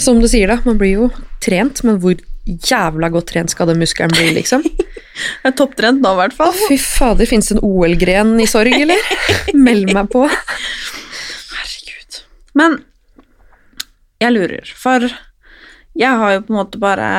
Som 0.01 0.23
du 0.23 0.27
sier, 0.31 0.49
da, 0.49 0.57
man 0.65 0.79
blir 0.81 0.95
jo 0.95 1.11
trent, 1.45 1.83
men 1.85 1.99
hvor 2.01 2.17
jævla 2.49 3.11
godt 3.13 3.29
trent 3.29 3.53
skal 3.53 3.69
den 3.69 3.77
muskelen 3.81 4.15
bli, 4.15 4.31
liksom? 4.39 4.65
Jeg 5.19 5.51
er 5.51 5.55
topptrent 5.59 5.99
nå, 6.01 6.13
i 6.15 6.19
hvert 6.21 6.33
fall. 6.33 6.53
Fy 6.69 6.77
fader, 6.79 7.27
fins 7.27 7.49
det 7.51 7.57
en 7.57 7.65
OL-gren 7.67 8.37
i 8.39 8.47
sorg, 8.47 8.71
eller? 8.71 9.09
Meld 9.67 9.91
meg 9.91 10.07
på. 10.13 10.21
Herregud. 11.51 12.21
Men 12.57 12.79
jeg 14.23 14.35
lurer, 14.35 14.71
for 14.79 15.05
jeg 15.99 16.21
har 16.21 16.33
jo 16.37 16.41
på 16.47 16.53
en 16.53 16.59
måte 16.61 16.79
bare 16.79 17.09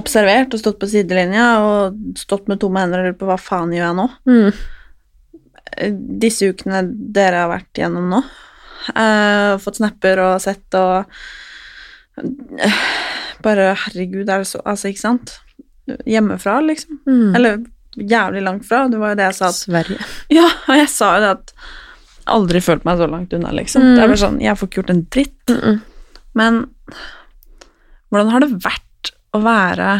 observert 0.00 0.54
og 0.54 0.62
stått 0.62 0.78
på 0.80 0.88
sidelinja 0.90 1.46
og 1.64 2.18
stått 2.18 2.48
med 2.50 2.60
tomme 2.62 2.82
hender 2.82 3.02
og 3.02 3.10
lurt 3.10 3.20
på 3.20 3.28
hva 3.28 3.38
faen 3.40 3.74
gjør 3.74 3.86
jeg 3.86 3.98
nå? 3.98 4.06
Mm. 4.30 4.50
Disse 6.20 6.50
ukene 6.50 6.82
dere 7.14 7.44
har 7.44 7.52
vært 7.52 7.82
gjennom 7.82 8.08
nå. 8.10 8.22
uh, 8.96 9.54
fått 9.62 9.78
snapper 9.80 10.22
og 10.24 10.40
sett 10.42 10.78
og 10.78 11.04
uh, 12.18 12.88
Bare 13.40 13.70
herregud, 13.86 14.28
er 14.28 14.42
det 14.42 14.48
så 14.50 14.58
Altså, 14.68 14.90
ikke 14.90 15.00
sant? 15.00 15.38
Hjemmefra, 16.04 16.58
liksom. 16.60 16.98
Mm. 17.08 17.30
Eller 17.38 17.62
jævlig 17.96 18.42
langt 18.44 18.66
fra. 18.68 18.82
Det 18.92 18.98
var 19.00 19.14
jo 19.14 19.20
det 19.20 19.30
jeg 19.30 19.38
sa 19.38 19.48
at 19.48 19.58
Sverige. 19.58 20.10
Ja, 20.38 20.44
og 20.68 20.76
jeg 20.76 20.90
sa 20.92 21.14
jo 21.16 21.22
det 21.24 21.30
at 21.38 21.54
Aldri 22.30 22.60
følt 22.62 22.84
meg 22.86 23.00
så 23.00 23.08
langt 23.10 23.32
unna, 23.34 23.50
liksom. 23.56 23.82
Mm. 23.82 23.94
Det 23.96 24.02
er 24.02 24.12
bare 24.12 24.20
sånn, 24.20 24.36
Jeg 24.44 24.58
får 24.58 24.68
ikke 24.68 24.78
gjort 24.82 24.92
en 24.92 25.06
dritt. 25.16 25.50
Mm 25.50 25.60
-mm. 25.62 25.80
Men 26.38 26.60
hvordan 28.10 28.30
har 28.34 28.44
det 28.44 28.50
vært 28.62 28.86
å 29.36 29.40
være 29.44 29.90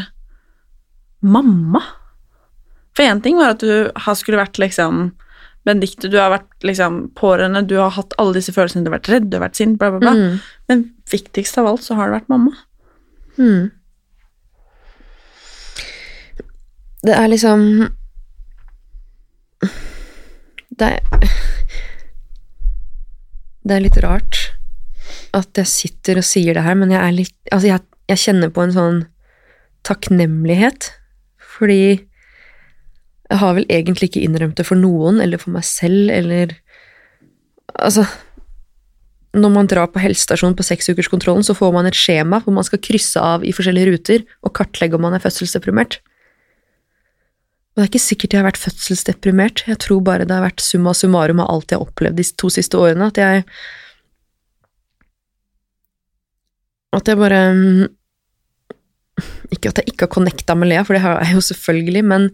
mamma? 1.20 1.82
For 2.96 3.06
én 3.06 3.22
ting 3.24 3.38
var 3.38 3.54
at 3.54 3.64
du 3.64 3.90
har 3.94 4.18
skulle 4.18 4.40
vært 4.40 4.60
liksom 4.60 5.10
Benedicte, 5.68 6.08
du 6.08 6.16
har 6.16 6.32
vært 6.32 6.64
liksom 6.64 7.10
pårørende, 7.18 7.60
du 7.68 7.74
har 7.76 7.92
hatt 7.92 8.14
alle 8.18 8.38
disse 8.38 8.52
følelsene, 8.56 8.80
du 8.84 8.88
har 8.88 8.96
vært 8.96 9.10
redd, 9.12 9.26
du 9.28 9.36
har 9.36 9.44
vært 9.44 9.58
sint, 9.60 9.76
bla, 9.80 9.90
bla, 9.92 10.00
bla. 10.00 10.14
Mm. 10.16 10.38
Men 10.72 10.84
viktigst 11.12 11.58
av 11.60 11.68
alt 11.68 11.84
så 11.84 11.98
har 11.98 12.08
det 12.08 12.16
vært 12.16 12.32
mamma. 12.32 12.54
Mm. 13.36 13.68
Det 17.00 17.14
er 17.16 17.30
liksom 17.32 17.62
Det 20.80 20.88
er 20.88 21.00
Det 23.64 23.76
er 23.76 23.84
litt 23.84 24.00
rart 24.04 24.40
at 25.36 25.54
jeg 25.60 25.70
sitter 25.70 26.18
og 26.20 26.26
sier 26.26 26.56
det 26.56 26.64
her, 26.66 26.74
men 26.74 26.90
jeg 26.90 27.00
er 27.00 27.14
litt 27.14 27.52
Altså, 27.52 27.68
jeg, 27.70 27.84
jeg 28.10 28.22
kjenner 28.24 28.50
på 28.52 28.64
en 28.64 28.74
sånn 28.74 29.00
takknemlighet, 29.86 30.92
fordi 31.56 31.82
jeg 33.30 33.38
har 33.38 33.54
vel 33.54 33.68
egentlig 33.70 34.10
ikke 34.10 34.24
innrømt 34.26 34.58
det 34.58 34.66
for 34.66 34.78
noen, 34.78 35.20
eller 35.22 35.40
for 35.40 35.54
meg 35.54 35.66
selv, 35.68 36.10
eller 36.14 36.56
Altså 37.80 38.02
når 39.30 39.52
man 39.54 39.68
drar 39.70 39.90
på 39.94 40.02
helsestasjonen 40.02 40.56
på 40.58 40.66
seksukerskontrollen, 40.66 41.44
så 41.46 41.54
får 41.54 41.74
man 41.74 41.86
et 41.86 41.98
skjema 41.98 42.40
hvor 42.42 42.54
man 42.56 42.66
skal 42.66 42.80
krysse 42.82 43.20
av 43.22 43.44
i 43.46 43.52
forskjellige 43.54 43.92
ruter 43.92 44.24
og 44.42 44.54
kartlegge 44.58 44.98
om 44.98 45.04
man 45.06 45.14
er 45.14 45.22
fødselsdeprimert. 45.22 46.00
Og 47.70 47.78
det 47.78 47.84
er 47.84 47.90
ikke 47.92 48.02
sikkert 48.02 48.34
jeg 48.34 48.42
har 48.42 48.48
vært 48.48 48.64
fødselsdeprimert, 48.64 49.62
jeg 49.70 49.78
tror 49.84 50.02
bare 50.06 50.26
det 50.26 50.34
har 50.34 50.48
vært 50.48 50.64
summa 50.64 50.94
summarum 50.96 51.44
av 51.44 51.52
alt 51.52 51.70
jeg 51.70 51.78
har 51.78 51.86
opplevd 51.86 52.18
de 52.18 52.26
to 52.42 52.50
siste 52.50 52.78
årene, 52.78 53.12
at 53.12 53.22
jeg 53.22 53.46
At 56.90 57.06
jeg 57.06 57.20
bare 57.20 57.52
mm, 57.54 57.82
Ikke 59.50 59.72
at 59.72 59.80
jeg 59.80 59.92
ikke 59.92 60.06
har 60.06 60.14
connecta 60.14 60.56
med 60.58 60.70
Lea, 60.70 60.84
for 60.86 60.96
det 60.96 61.04
har 61.04 61.20
jeg 61.24 61.36
jo 61.36 61.44
selvfølgelig, 61.50 62.04
men 62.04 62.28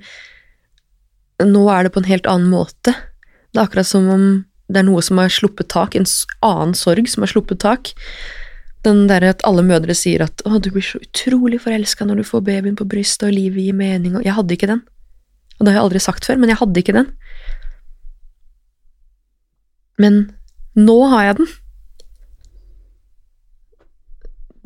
nå 1.45 1.67
er 1.73 1.87
det 1.87 1.93
på 1.95 2.01
en 2.01 2.11
helt 2.11 2.29
annen 2.31 2.51
måte. 2.53 2.95
Det 3.53 3.61
er 3.61 3.67
akkurat 3.67 3.89
som 3.89 4.09
om 4.13 4.27
det 4.73 4.81
er 4.81 4.87
noe 4.89 5.03
som 5.05 5.21
har 5.21 5.31
sluppet 5.31 5.69
tak, 5.71 5.95
en 5.95 6.09
annen 6.47 6.75
sorg 6.75 7.07
som 7.11 7.23
har 7.23 7.31
sluppet 7.31 7.61
tak. 7.63 7.93
Den 8.87 9.05
derre 9.11 9.31
at 9.35 9.45
alle 9.47 9.63
mødre 9.67 9.95
sier 9.95 10.25
at 10.25 10.43
'å, 10.43 10.59
du 10.61 10.71
blir 10.71 10.83
så 10.83 10.99
utrolig 10.99 11.61
forelska 11.63 12.05
når 12.05 12.17
du 12.17 12.25
får 12.25 12.43
babyen 12.47 12.77
på 12.77 12.89
brystet, 12.89 13.29
og 13.29 13.35
livet 13.35 13.63
gir 13.63 13.75
mening', 13.75 14.17
og 14.17 14.25
jeg 14.25 14.35
hadde 14.35 14.55
ikke 14.55 14.71
den. 14.73 14.83
Og 15.59 15.65
det 15.65 15.73
har 15.73 15.81
jeg 15.81 15.85
aldri 15.85 16.01
sagt 16.01 16.25
før, 16.25 16.37
men 16.37 16.49
jeg 16.51 16.59
hadde 16.59 16.81
ikke 16.81 16.93
den. 16.93 17.13
Men 19.99 20.33
nå 20.77 21.09
har 21.09 21.25
jeg 21.25 21.37
den. 21.37 21.47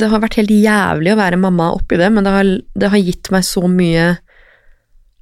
Det 0.00 0.08
har 0.08 0.22
vært 0.22 0.38
helt 0.40 0.52
jævlig 0.54 1.12
å 1.12 1.20
være 1.20 1.40
mamma 1.40 1.70
oppi 1.76 1.98
det, 2.00 2.08
men 2.14 2.24
det 2.24 2.32
har, 2.34 2.50
det 2.80 2.90
har 2.92 3.02
gitt 3.04 3.30
meg 3.34 3.44
så 3.46 3.66
mye 3.68 4.06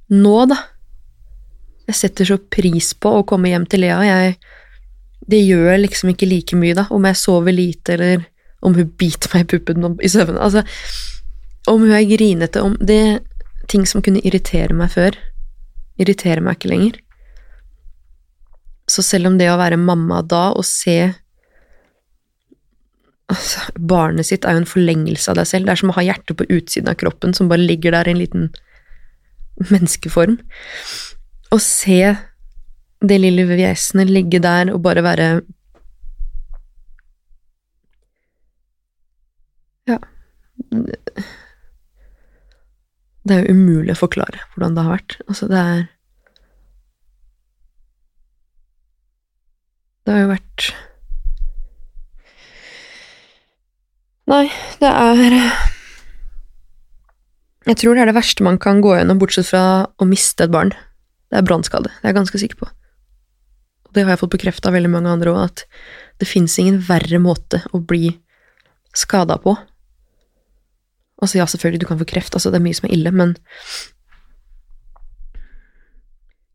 nå, 0.09 0.35
da. 0.49 0.57
Jeg 1.89 1.97
setter 1.97 2.29
så 2.29 2.37
pris 2.53 2.93
på 2.95 3.11
å 3.19 3.25
komme 3.27 3.51
hjem 3.51 3.65
til 3.69 3.83
Lea. 3.83 3.99
Jeg, 4.05 4.35
det 5.29 5.41
gjør 5.41 5.81
liksom 5.81 6.13
ikke 6.13 6.29
like 6.29 6.57
mye, 6.59 6.77
da, 6.77 6.87
om 6.93 7.05
jeg 7.09 7.19
sover 7.19 7.55
lite, 7.55 7.97
eller 7.97 8.23
om 8.65 8.75
hun 8.75 8.91
biter 8.99 9.31
meg 9.33 9.45
i 9.45 9.49
puppen 9.53 9.97
i 10.03 10.11
søvne. 10.11 10.39
Altså, 10.41 10.63
om 11.69 11.83
hun 11.83 11.93
er 11.95 12.07
grinete, 12.09 12.63
om 12.63 12.77
det 12.79 13.25
Ting 13.69 13.83
som 13.85 14.01
kunne 14.01 14.23
irritere 14.25 14.73
meg 14.73 14.89
før, 14.89 15.13
irriterer 16.01 16.41
meg 16.41 16.55
ikke 16.57 16.71
lenger. 16.71 16.95
Så 18.89 19.03
selv 19.05 19.29
om 19.29 19.35
det 19.37 19.45
å 19.51 19.59
være 19.59 19.77
mamma 19.77 20.23
da, 20.25 20.47
og 20.57 20.65
se 20.65 21.11
altså, 23.29 23.65
Barnet 23.77 24.29
sitt 24.29 24.45
er 24.45 24.57
jo 24.57 24.63
en 24.63 24.69
forlengelse 24.69 25.31
av 25.31 25.39
deg 25.39 25.49
selv. 25.49 25.67
Det 25.67 25.75
er 25.75 25.81
som 25.83 25.93
å 25.93 25.97
ha 25.97 26.05
hjertet 26.05 26.37
på 26.39 26.47
utsiden 26.49 26.91
av 26.91 26.97
kroppen 27.01 27.35
som 27.37 27.51
bare 27.51 27.65
ligger 27.65 27.95
der 27.95 28.09
i 28.09 28.15
en 28.15 28.21
liten 28.21 28.49
menneskeform. 29.71 30.39
Å 31.53 31.59
se 31.63 32.01
det 32.99 33.21
lille 33.21 33.45
vesenet 33.47 34.11
ligge 34.11 34.41
der 34.43 34.73
og 34.73 34.83
bare 34.85 35.05
være 35.05 35.29
Ja. 39.89 39.97
Det 43.25 43.35
er 43.35 43.45
jo 43.45 43.55
umulig 43.55 43.95
å 43.95 44.01
forklare 44.03 44.43
hvordan 44.51 44.75
det 44.75 44.83
har 44.85 44.97
vært. 44.99 45.15
Altså, 45.27 45.47
det 45.49 45.61
er 45.61 45.87
Det 50.05 50.15
har 50.15 50.23
jo 50.23 50.29
vært 50.31 50.67
Nei, 54.29 54.45
det 54.77 54.89
er 54.89 55.35
Jeg 57.65 57.77
tror 57.81 57.95
det 57.95 58.03
er 58.03 58.11
det 58.11 58.17
verste 58.17 58.45
man 58.45 58.59
kan 58.61 58.81
gå 58.81 58.93
gjennom, 58.95 59.19
bortsett 59.21 59.49
fra 59.49 59.63
å 59.97 60.07
miste 60.09 60.45
et 60.45 60.53
barn. 60.53 60.71
Det 61.29 61.39
er 61.39 61.45
brannskade. 61.45 61.89
Det 61.89 62.05
er 62.05 62.13
jeg 62.13 62.19
ganske 62.19 62.41
sikker 62.41 62.61
på. 62.61 62.69
Og 63.89 63.93
det 63.93 64.05
har 64.05 64.13
jeg 64.13 64.21
fått 64.21 64.35
bekrefta 64.37 64.69
av 64.69 64.77
veldig 64.77 64.91
mange 64.93 65.11
andre 65.11 65.33
òg, 65.33 65.41
at 65.49 65.65
det 66.21 66.29
fins 66.29 66.57
ingen 66.61 66.77
verre 66.85 67.21
måte 67.21 67.63
å 67.73 67.81
bli 67.81 68.13
skada 68.97 69.37
på. 69.41 69.55
Altså, 71.19 71.39
ja, 71.41 71.47
selvfølgelig, 71.49 71.81
du 71.81 71.89
kan 71.89 71.99
få 71.99 72.07
kreft, 72.09 72.35
altså, 72.37 72.53
det 72.53 72.61
er 72.61 72.67
mye 72.69 72.77
som 72.77 72.87
er 72.89 72.95
ille, 72.95 73.11
men 73.13 73.35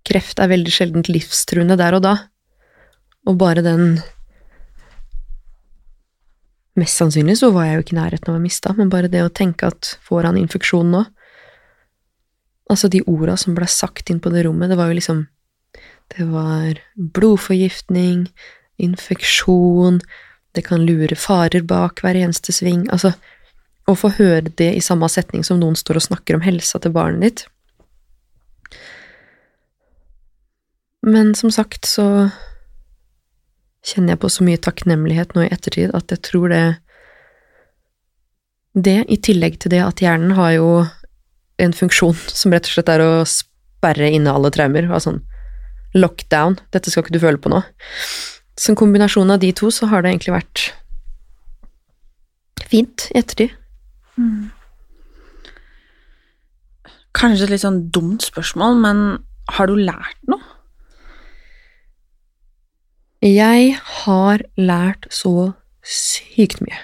Kreft 0.05 0.37
er 0.37 0.51
veldig 0.53 0.73
sjeldent 0.73 1.09
livstruende 1.09 1.79
der 1.81 1.97
og 1.97 2.03
da. 2.05 2.15
Og 3.25 3.39
bare 3.41 3.65
den 3.65 4.03
Mest 6.75 6.99
sannsynlig 6.99 7.37
så 7.39 7.53
var 7.55 7.69
jeg 7.69 7.77
jo 7.77 7.85
ikke 7.85 7.95
i 7.95 8.01
nærheten 8.01 8.33
av 8.33 8.39
å 8.39 8.43
miste, 8.43 8.73
men 8.75 8.91
bare 8.91 9.11
det 9.11 9.23
å 9.23 9.31
tenke 9.31 9.69
at 9.71 9.95
får 10.03 10.27
han 10.27 10.39
infeksjon 10.41 10.91
nå? 10.91 11.05
Altså, 12.73 12.89
de 12.91 13.05
orda 13.11 13.37
som 13.39 13.55
ble 13.55 13.69
sagt 13.71 14.11
inn 14.11 14.23
på 14.25 14.33
det 14.35 14.47
rommet, 14.47 14.73
det 14.73 14.79
var 14.81 14.91
jo 14.91 14.99
liksom 14.99 15.27
Det 16.13 16.27
var 16.29 16.79
blodforgiftning, 16.95 18.27
infeksjon, 18.77 20.03
det 20.55 20.63
kan 20.67 20.85
lure 20.85 21.17
farer 21.17 21.65
bak 21.65 22.03
hver 22.05 22.19
eneste 22.21 22.53
sving. 22.53 22.85
Altså, 22.93 23.15
å 23.89 23.95
få 23.97 24.11
høre 24.19 24.53
det 24.59 24.71
i 24.77 24.83
samme 24.85 25.09
setning 25.09 25.45
som 25.47 25.59
noen 25.61 25.77
står 25.77 25.99
og 25.99 26.07
snakker 26.09 26.37
om 26.37 26.45
helsa 26.45 26.79
til 26.81 26.93
barnet 26.95 27.25
ditt. 27.25 27.45
Men 31.05 31.35
som 31.37 31.51
sagt 31.53 31.89
så 31.89 32.29
kjenner 33.85 34.15
jeg 34.15 34.23
på 34.23 34.33
så 34.33 34.47
mye 34.47 34.61
takknemlighet 34.65 35.35
nå 35.37 35.45
i 35.45 35.53
ettertid 35.53 35.95
at 35.97 36.13
jeg 36.13 36.25
tror 36.31 36.49
det 36.53 36.65
Det, 38.75 39.05
i 39.07 39.17
tillegg 39.23 39.61
til 39.63 39.71
det 39.71 39.79
at 39.85 40.01
hjernen 40.03 40.33
har 40.35 40.51
jo 40.57 40.71
en 41.63 41.73
funksjon 41.73 42.17
som 42.27 42.51
rett 42.51 42.67
og 42.67 42.73
slett 42.75 42.91
er 42.91 43.05
å 43.05 43.11
sperre 43.23 44.09
inne 44.11 44.33
alle 44.35 44.51
traumer, 44.51 44.89
altså 44.89 45.13
sånn 45.13 45.21
lockdown, 45.95 46.57
dette 46.75 46.91
skal 46.91 47.05
ikke 47.05 47.15
du 47.15 47.21
føle 47.23 47.39
på 47.39 47.53
nå. 47.53 47.61
Som 48.59 48.75
kombinasjon 48.79 49.31
av 49.31 49.39
de 49.43 49.53
to 49.55 49.71
så 49.71 49.87
har 49.93 50.03
det 50.03 50.11
egentlig 50.11 50.35
vært 50.35 50.65
fint 52.67 53.07
i 53.13 53.21
ettertid. 53.21 53.55
Mm. 54.19 54.51
Kanskje 57.15 57.47
et 57.47 57.55
litt 57.55 57.63
sånn 57.63 57.85
dumt 57.95 58.27
spørsmål, 58.27 58.81
men 58.83 59.05
har 59.55 59.71
du 59.71 59.79
lært 59.79 60.19
noe? 60.31 60.54
Jeg 63.25 63.77
har 64.05 64.43
lært 64.61 65.07
så 65.15 65.55
sykt 65.81 66.61
mye. 66.61 66.77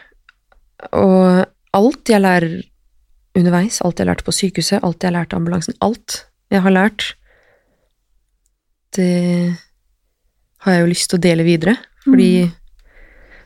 Og 0.97 1.45
alt 1.77 2.09
jeg 2.09 2.25
lærer 2.25 2.63
underveis, 3.37 3.81
alt 3.85 4.01
jeg 4.01 4.09
lærte 4.09 4.25
på 4.25 4.35
sykehuset, 4.35 4.81
alt 4.83 5.05
jeg 5.05 5.13
lærte 5.13 5.37
ambulansen, 5.37 5.77
alt 5.85 6.25
jeg 6.51 6.65
har 6.65 6.73
lært, 6.73 7.13
det 8.97 9.57
har 10.65 10.73
jeg 10.73 10.83
jo 10.83 10.91
lyst 10.91 11.11
til 11.11 11.21
å 11.21 11.25
dele 11.29 11.47
videre. 11.47 11.77
Fordi 12.05 12.49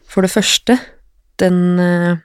for 0.08 0.24
det 0.24 0.32
første, 0.32 0.78
den 1.42 1.80
eh, 1.80 2.22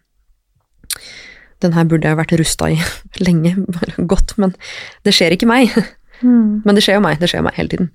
Den 1.60 1.74
her 1.76 1.84
burde 1.84 2.08
jeg 2.08 2.16
vært 2.16 2.32
rusta 2.40 2.70
i 2.72 2.78
lenge, 3.26 3.52
godt, 4.12 4.38
men 4.40 4.54
det 5.04 5.12
skjer 5.12 5.34
ikke 5.36 5.50
meg. 5.50 5.74
Men 6.24 6.72
det 6.72 6.86
skjer 6.86 6.96
jo 6.96 7.02
meg, 7.04 7.18
det 7.20 7.28
skjer 7.28 7.42
jo 7.42 7.48
meg 7.50 7.58
hele 7.58 7.74
tiden. 7.74 7.90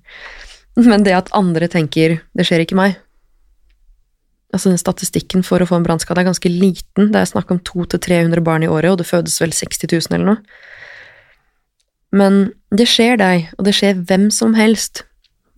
Men 0.75 1.03
det 1.03 1.15
at 1.15 1.31
andre 1.33 1.67
tenker 1.71 2.21
'det 2.35 2.45
skjer 2.45 2.65
ikke 2.65 2.75
meg' 2.75 2.97
Altså 4.53 4.69
den 4.69 4.79
Statistikken 4.79 5.43
for 5.43 5.59
å 5.59 5.67
få 5.67 5.75
en 5.75 5.83
brannskade 5.83 6.21
er 6.21 6.29
ganske 6.29 6.47
liten. 6.47 7.11
Det 7.11 7.19
er 7.19 7.25
snakk 7.27 7.51
om 7.51 7.59
200-300 7.59 8.39
barn 8.39 8.63
i 8.63 8.67
året, 8.71 8.91
og 8.91 8.97
det 8.97 9.09
fødes 9.09 9.41
vel 9.41 9.51
60 9.51 9.91
000 9.91 10.15
eller 10.15 10.25
noe. 10.25 10.37
Men 12.15 12.53
det 12.71 12.87
skjer 12.87 13.19
deg, 13.19 13.49
og 13.57 13.65
det 13.67 13.73
skjer 13.75 13.99
hvem 14.07 14.29
som 14.31 14.55
helst. 14.55 15.03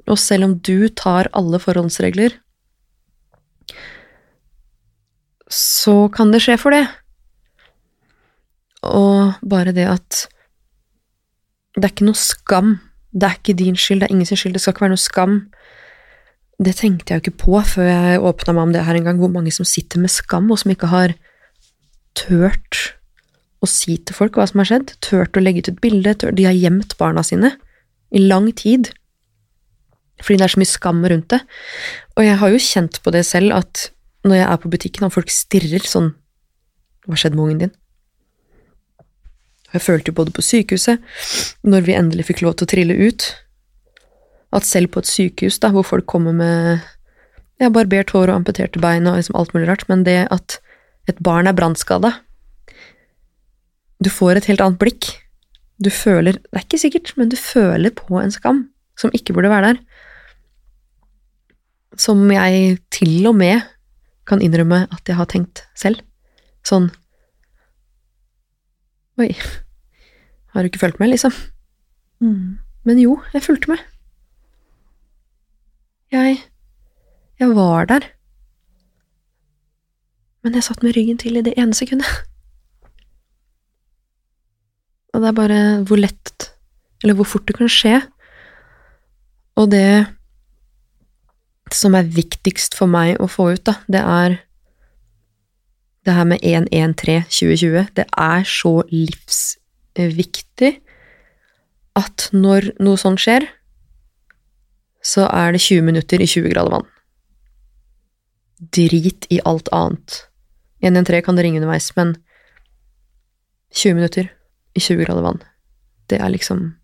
Og 0.10 0.18
selv 0.18 0.48
om 0.48 0.56
du 0.58 0.90
tar 0.90 1.30
alle 1.38 1.60
forholdsregler, 1.62 2.34
så 5.48 6.08
kan 6.10 6.34
det 6.34 6.42
skje 6.42 6.58
for 6.58 6.74
det. 6.74 6.88
Og 8.88 9.38
bare 9.46 9.76
det 9.76 9.86
at 9.92 10.26
det 11.78 11.86
er 11.86 11.94
ikke 11.94 12.08
noe 12.10 12.18
skam. 12.18 12.78
Det 13.18 13.26
er 13.26 13.40
ikke 13.40 13.58
din 13.58 13.78
skyld, 13.80 14.04
det 14.04 14.10
er 14.10 14.14
ingen 14.14 14.30
sin 14.30 14.38
skyld, 14.38 14.54
det 14.54 14.62
skal 14.62 14.76
ikke 14.76 14.86
være 14.86 14.94
noe 14.94 15.02
skam. 15.02 15.38
Det 16.62 16.74
tenkte 16.78 17.14
jeg 17.14 17.20
jo 17.20 17.26
ikke 17.26 17.40
på 17.44 17.62
før 17.70 17.90
jeg 17.90 18.22
åpna 18.30 18.54
meg 18.54 18.68
om 18.68 18.76
det 18.76 18.84
her 18.86 18.98
en 18.98 19.10
gang, 19.10 19.22
hvor 19.22 19.32
mange 19.34 19.54
som 19.54 19.66
sitter 19.66 20.02
med 20.02 20.14
skam, 20.14 20.52
og 20.54 20.62
som 20.62 20.74
ikke 20.74 20.90
har 20.92 21.16
tørt 22.18 22.94
å 23.62 23.70
si 23.70 23.98
til 23.98 24.18
folk 24.18 24.38
hva 24.38 24.46
som 24.50 24.62
har 24.62 24.70
skjedd, 24.70 24.94
tørt 25.02 25.38
å 25.38 25.42
legge 25.42 25.66
ut 25.66 25.72
et 25.72 25.82
bilde, 25.82 26.14
tørt, 26.14 26.38
de 26.38 26.46
har 26.46 26.58
gjemt 26.58 26.94
barna 27.02 27.26
sine 27.26 27.56
i 28.14 28.22
lang 28.24 28.52
tid 28.56 28.92
fordi 30.24 30.40
det 30.40 30.48
er 30.48 30.54
så 30.54 30.62
mye 30.62 30.70
skam 30.70 31.04
rundt 31.06 31.28
det. 31.30 31.38
Og 32.18 32.24
jeg 32.26 32.38
har 32.42 32.50
jo 32.50 32.62
kjent 32.66 32.96
på 33.06 33.12
det 33.14 33.22
selv 33.28 33.54
at 33.54 33.84
når 34.26 34.40
jeg 34.40 34.48
er 34.48 34.62
på 34.64 34.72
butikken 34.74 35.06
og 35.06 35.14
folk 35.14 35.30
stirrer 35.30 35.86
sånn 35.86 36.16
Hva 37.06 37.20
skjedde 37.20 37.38
med 37.38 37.44
ungen 37.46 37.62
din? 37.62 37.76
Jeg 39.78 39.86
følte 39.86 40.12
jo 40.12 40.18
både 40.18 40.34
på 40.34 40.46
sykehuset, 40.46 41.04
når 41.62 41.86
vi 41.86 41.98
endelig 41.98 42.28
fikk 42.32 42.42
lov 42.46 42.58
til 42.58 42.66
å 42.66 42.72
trille 42.72 42.98
ut, 42.98 43.28
at 44.58 44.66
selv 44.66 44.94
på 44.94 45.04
et 45.04 45.10
sykehus 45.10 45.60
da, 45.62 45.70
hvor 45.76 45.86
folk 45.86 46.08
kommer 46.10 46.34
med 46.34 46.86
ja, 47.62 47.70
barbert 47.74 48.13
hår 48.16 48.32
og 48.32 48.40
amputerte 48.40 48.82
bein 48.82 49.10
og 49.10 49.20
liksom 49.20 49.38
alt 49.38 49.54
mulig 49.54 49.68
rart, 49.70 49.86
men 49.92 50.06
det 50.08 50.24
at 50.34 50.60
et 51.08 51.20
barn 51.24 51.48
er 51.48 51.56
brannskada 51.56 52.18
Du 54.04 54.10
får 54.12 54.38
et 54.38 54.46
helt 54.52 54.62
annet 54.62 54.78
blikk. 54.78 55.08
Du 55.82 55.90
føler 55.90 56.38
Det 56.38 56.54
er 56.54 56.66
ikke 56.66 56.82
sikkert, 56.82 57.13
men 57.18 57.30
du 57.30 57.38
føler 57.40 57.94
på 57.96 58.20
en 58.22 58.34
skam 58.34 58.68
som 58.98 59.13
ikke 59.13 59.34
burde 59.34 59.50
være 59.50 59.74
der. 59.74 59.80
Som 61.98 62.26
jeg 62.32 62.78
til 62.94 63.26
og 63.30 63.38
med 63.38 63.62
kan 64.28 64.42
innrømme 64.42 64.86
at 64.92 65.08
jeg 65.08 65.18
har 65.18 65.30
tenkt 65.30 65.66
selv. 65.78 66.02
Sånn 66.66 66.92
Oi, 69.18 69.32
har 70.58 70.63
du 70.65 70.72
ikke 70.72 70.80
fulgt 70.82 71.00
med, 71.00 71.12
liksom? 71.12 71.34
Mm. 72.20 72.58
Men 72.84 72.98
jo, 72.98 73.20
jeg 73.34 73.43
fulgte 73.46 73.70
med. 73.70 73.78
Jeg 76.12 76.39
Jeg 77.39 77.56
var 77.56 77.86
der. 77.86 78.00
Men 80.43 80.56
jeg 80.56 80.63
satt 80.63 80.82
med 80.84 80.98
ryggen 80.98 81.17
til 81.17 81.38
i 81.38 81.43
det 81.46 81.54
ene 81.58 81.74
sekundet. 81.74 82.08
Og 85.13 85.22
det 85.22 85.28
er 85.28 85.38
bare 85.38 85.84
hvor 85.84 86.02
lett, 86.02 86.50
eller 87.04 87.13
hvor 87.13 87.30
fort 87.30 87.48
det 87.48 87.56
kan 87.56 87.70
skje. 87.70 88.02
Og 89.56 89.70
det 89.72 90.08
som 91.72 91.93
er 91.93 92.10
viktigst 92.10 92.74
for 92.74 92.89
meg 92.89 93.22
å 93.22 93.30
få 93.30 93.52
ut, 93.54 93.65
da, 93.65 93.76
det 93.86 94.02
er 94.02 94.39
det 96.06 96.17
her 96.17 96.24
med 96.24 96.41
113-2020. 96.41 97.93
Det 97.93 98.10
er 98.17 98.43
så 98.43 98.82
livsviktig 98.89 99.67
at 101.98 102.30
når 102.34 102.72
noe 102.84 103.00
sånt 103.02 103.22
skjer, 103.24 103.48
så 105.02 105.26
er 105.32 105.56
det 105.56 105.64
20 105.64 105.86
minutter 105.88 106.22
i 106.22 106.28
20 106.30 106.52
grader 106.54 106.74
vann. 106.74 106.88
Drit 108.74 109.28
i 109.34 109.40
alt 109.46 109.70
annet. 109.74 110.24
113 110.84 111.24
kan 111.26 111.38
det 111.38 111.46
ringe 111.46 111.62
underveis, 111.62 111.90
men 111.98 112.16
20 113.74 113.98
minutter 113.98 114.30
i 114.78 114.84
20 114.84 115.06
grader 115.06 115.26
vann, 115.26 115.42
det 116.10 116.22
er 116.22 116.30
liksom 116.34 116.76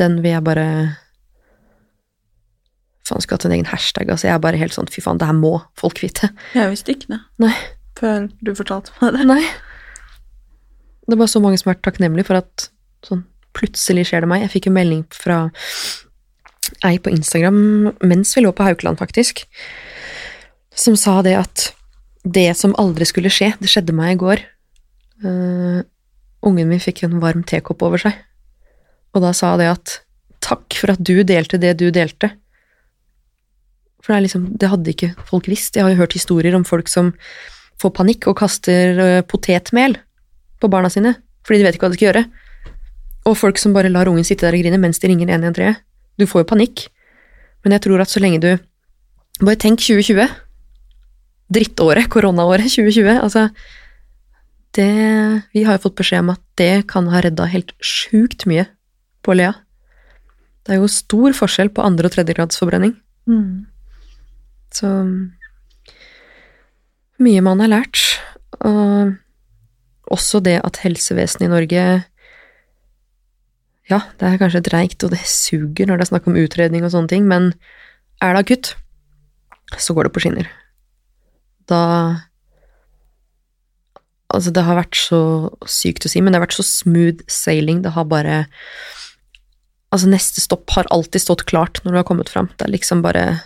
Den 0.00 0.22
vil 0.24 0.32
jeg 0.32 0.42
bare 0.42 0.66
Faen, 3.06 3.20
skulle 3.20 3.36
hatt 3.36 3.44
en 3.44 3.52
egen 3.52 3.68
hashtag. 3.68 4.08
Altså, 4.08 4.26
jeg 4.28 4.34
er 4.34 4.42
bare 4.42 4.58
helt 4.58 4.74
sånn 4.74 4.88
fy 4.90 5.02
faen, 5.04 5.18
det 5.20 5.26
her 5.28 5.36
må 5.36 5.56
folk 5.78 6.00
vite. 6.02 6.30
Jeg 6.54 6.70
visste 6.70 6.94
ikke 6.94 7.10
det 7.12 7.18
Nei. 7.42 7.52
før 7.98 8.28
du 8.40 8.54
fortalte 8.56 8.94
meg 9.00 9.18
det. 9.18 9.26
Nei. 9.28 9.42
Det 11.12 11.18
bare 11.20 11.28
så 11.28 11.42
mange 11.44 11.58
som 11.60 11.68
har 11.68 11.74
vært 11.74 11.84
takknemlige 11.84 12.24
for 12.24 12.40
at 12.40 12.70
sånn 13.04 13.26
plutselig 13.52 14.06
skjer 14.08 14.24
det 14.24 14.28
meg. 14.30 14.46
Jeg 14.46 14.52
fikk 14.54 14.68
en 14.70 14.76
melding 14.78 15.02
fra 15.12 15.42
ei 16.88 16.96
på 17.02 17.12
Instagram 17.12 17.58
mens 18.00 18.30
vi 18.32 18.44
lå 18.46 18.52
på 18.56 18.64
Haukeland, 18.64 18.96
faktisk, 18.96 19.42
som 20.72 20.96
sa 20.96 21.18
det 21.26 21.34
at 21.36 21.66
det 22.24 22.46
som 22.56 22.72
aldri 22.80 23.04
skulle 23.04 23.32
skje, 23.34 23.50
det 23.60 23.68
skjedde 23.68 23.92
meg 23.98 24.14
i 24.14 24.20
går. 24.22 24.40
Uh, 25.20 25.82
ungen 26.48 26.70
min 26.70 26.80
fikk 26.80 27.02
en 27.04 27.20
varm 27.20 27.42
tekopp 27.44 27.84
over 27.84 28.00
seg, 28.00 28.16
og 29.12 29.26
da 29.26 29.34
sa 29.36 29.52
det 29.60 29.68
at 29.68 29.98
takk 30.42 30.78
for 30.78 30.94
at 30.94 31.02
du 31.04 31.20
delte 31.28 31.60
det 31.60 31.74
du 31.82 31.90
delte. 31.94 32.30
For 34.00 34.14
det 34.14 34.16
er 34.16 34.24
liksom, 34.24 34.46
det 34.58 34.72
hadde 34.72 34.94
ikke 34.94 35.12
folk 35.28 35.50
visst. 35.50 35.76
Jeg 35.76 35.84
har 35.84 35.92
jo 35.92 36.00
hørt 36.00 36.16
historier 36.16 36.56
om 36.56 36.64
folk 36.66 36.88
som 36.90 37.12
får 37.84 37.92
panikk 38.00 38.30
og 38.32 38.38
kaster 38.40 38.96
uh, 38.96 39.26
potetmel 39.28 39.98
på 40.62 40.70
barna 40.70 40.90
sine, 40.92 41.16
fordi 41.46 41.60
de 41.60 41.66
vet 41.66 41.76
ikke 41.76 41.88
hva 41.88 41.92
de 41.92 41.98
skal 41.98 42.08
gjøre. 42.10 42.24
Og 43.28 43.38
folk 43.38 43.60
som 43.60 43.74
bare 43.74 43.90
lar 43.92 44.10
ungen 44.10 44.26
sitte 44.26 44.46
der 44.46 44.56
og 44.56 44.62
grine 44.64 44.80
mens 44.82 45.02
de 45.02 45.10
ringer 45.10 45.30
113. 45.30 45.78
Du 46.18 46.26
får 46.28 46.42
jo 46.42 46.50
panikk. 46.54 46.86
Men 47.62 47.76
jeg 47.76 47.84
tror 47.84 48.02
at 48.02 48.10
så 48.10 48.22
lenge 48.22 48.42
du 48.42 48.52
Bare 49.42 49.58
tenk 49.58 49.80
2020. 49.80 50.26
Drittåret, 51.50 52.06
koronaåret 52.12 52.68
2020. 52.68 53.16
Altså 53.16 53.48
det 54.76 55.48
Vi 55.52 55.64
har 55.64 55.76
jo 55.76 55.84
fått 55.86 55.96
beskjed 55.98 56.22
om 56.22 56.34
at 56.34 56.42
det 56.60 56.86
kan 56.90 57.08
ha 57.10 57.22
redda 57.24 57.48
helt 57.50 57.72
sjukt 57.82 58.46
mye 58.46 58.66
på 59.24 59.34
Lea. 59.34 59.54
Det 60.62 60.76
er 60.76 60.82
jo 60.82 60.90
stor 60.90 61.34
forskjell 61.34 61.72
på 61.74 61.82
andre- 61.82 62.06
og 62.06 62.14
tredjegradsforbrenning. 62.14 62.94
Mm. 63.26 63.66
Så 64.72 64.88
mye 67.18 67.42
man 67.42 67.60
har 67.64 67.72
lært. 67.72 67.98
Og 68.60 69.16
også 70.14 70.42
det 70.44 70.58
at 70.62 70.80
helsevesenet 70.84 71.48
i 71.48 71.52
Norge 71.52 71.84
Ja, 73.90 73.98
det 74.20 74.28
er 74.28 74.40
kanskje 74.40 74.62
dreigt, 74.64 75.02
og 75.04 75.12
det 75.12 75.22
suger 75.26 75.88
når 75.88 75.98
det 75.98 76.06
er 76.06 76.12
snakk 76.12 76.28
om 76.30 76.38
utredning 76.38 76.84
og 76.86 76.92
sånne 76.94 77.10
ting, 77.10 77.26
men 77.28 77.50
er 78.22 78.36
det 78.36 78.44
akutt, 78.44 78.74
så 79.80 79.96
går 79.96 80.06
det 80.06 80.14
på 80.14 80.22
skinner. 80.24 80.52
Da 81.68 81.82
Altså, 84.32 84.48
det 84.48 84.62
har 84.64 84.78
vært 84.78 84.96
så 84.96 85.18
sykt 85.68 86.06
å 86.08 86.10
si, 86.10 86.22
men 86.22 86.32
det 86.32 86.38
har 86.38 86.46
vært 86.46 86.56
så 86.56 86.64
smooth 86.64 87.20
sailing. 87.28 87.82
Det 87.84 87.92
har 87.92 88.08
bare 88.08 88.46
Altså, 89.92 90.08
neste 90.08 90.40
stopp 90.40 90.72
har 90.72 90.88
alltid 90.88 91.20
stått 91.20 91.42
klart 91.44 91.82
når 91.84 91.92
du 91.92 91.98
har 91.98 92.06
kommet 92.08 92.30
fram. 92.32 92.48
Det 92.56 92.64
er 92.64 92.72
liksom 92.72 93.02
bare 93.04 93.42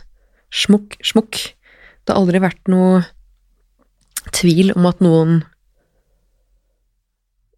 smukk, 0.54 0.94
smukk. 1.02 1.40
Det 2.06 2.14
har 2.14 2.20
aldri 2.20 2.38
vært 2.38 2.70
noe 2.70 3.00
tvil 4.30 4.70
om 4.76 4.86
at 4.86 5.02
noen 5.02 5.40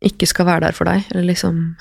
ikke 0.05 0.29
skal 0.31 0.47
være 0.47 0.69
der 0.69 0.77
for 0.77 0.89
deg, 0.89 1.07
eller 1.11 1.27
liksom 1.33 1.77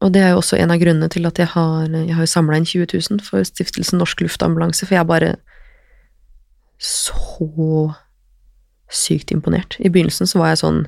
Og 0.00 0.14
det 0.14 0.22
er 0.22 0.30
jo 0.32 0.38
også 0.40 0.56
en 0.56 0.70
av 0.72 0.78
grunnene 0.80 1.10
til 1.12 1.26
at 1.28 1.38
jeg 1.38 1.50
har, 1.52 1.88
jeg 1.92 2.14
har 2.16 2.26
samla 2.26 2.56
inn 2.56 2.64
20 2.64 2.86
000 3.10 3.20
for 3.20 3.44
Stiftelsen 3.44 3.98
Norsk 4.00 4.22
Luftambulanse, 4.24 4.86
for 4.86 4.96
jeg 4.96 5.00
er 5.02 5.10
bare 5.10 5.34
så 6.80 7.92
sykt 8.88 9.30
imponert. 9.30 9.76
I 9.78 9.90
begynnelsen 9.92 10.26
så 10.26 10.40
var 10.40 10.54
jeg 10.54 10.62
sånn 10.62 10.80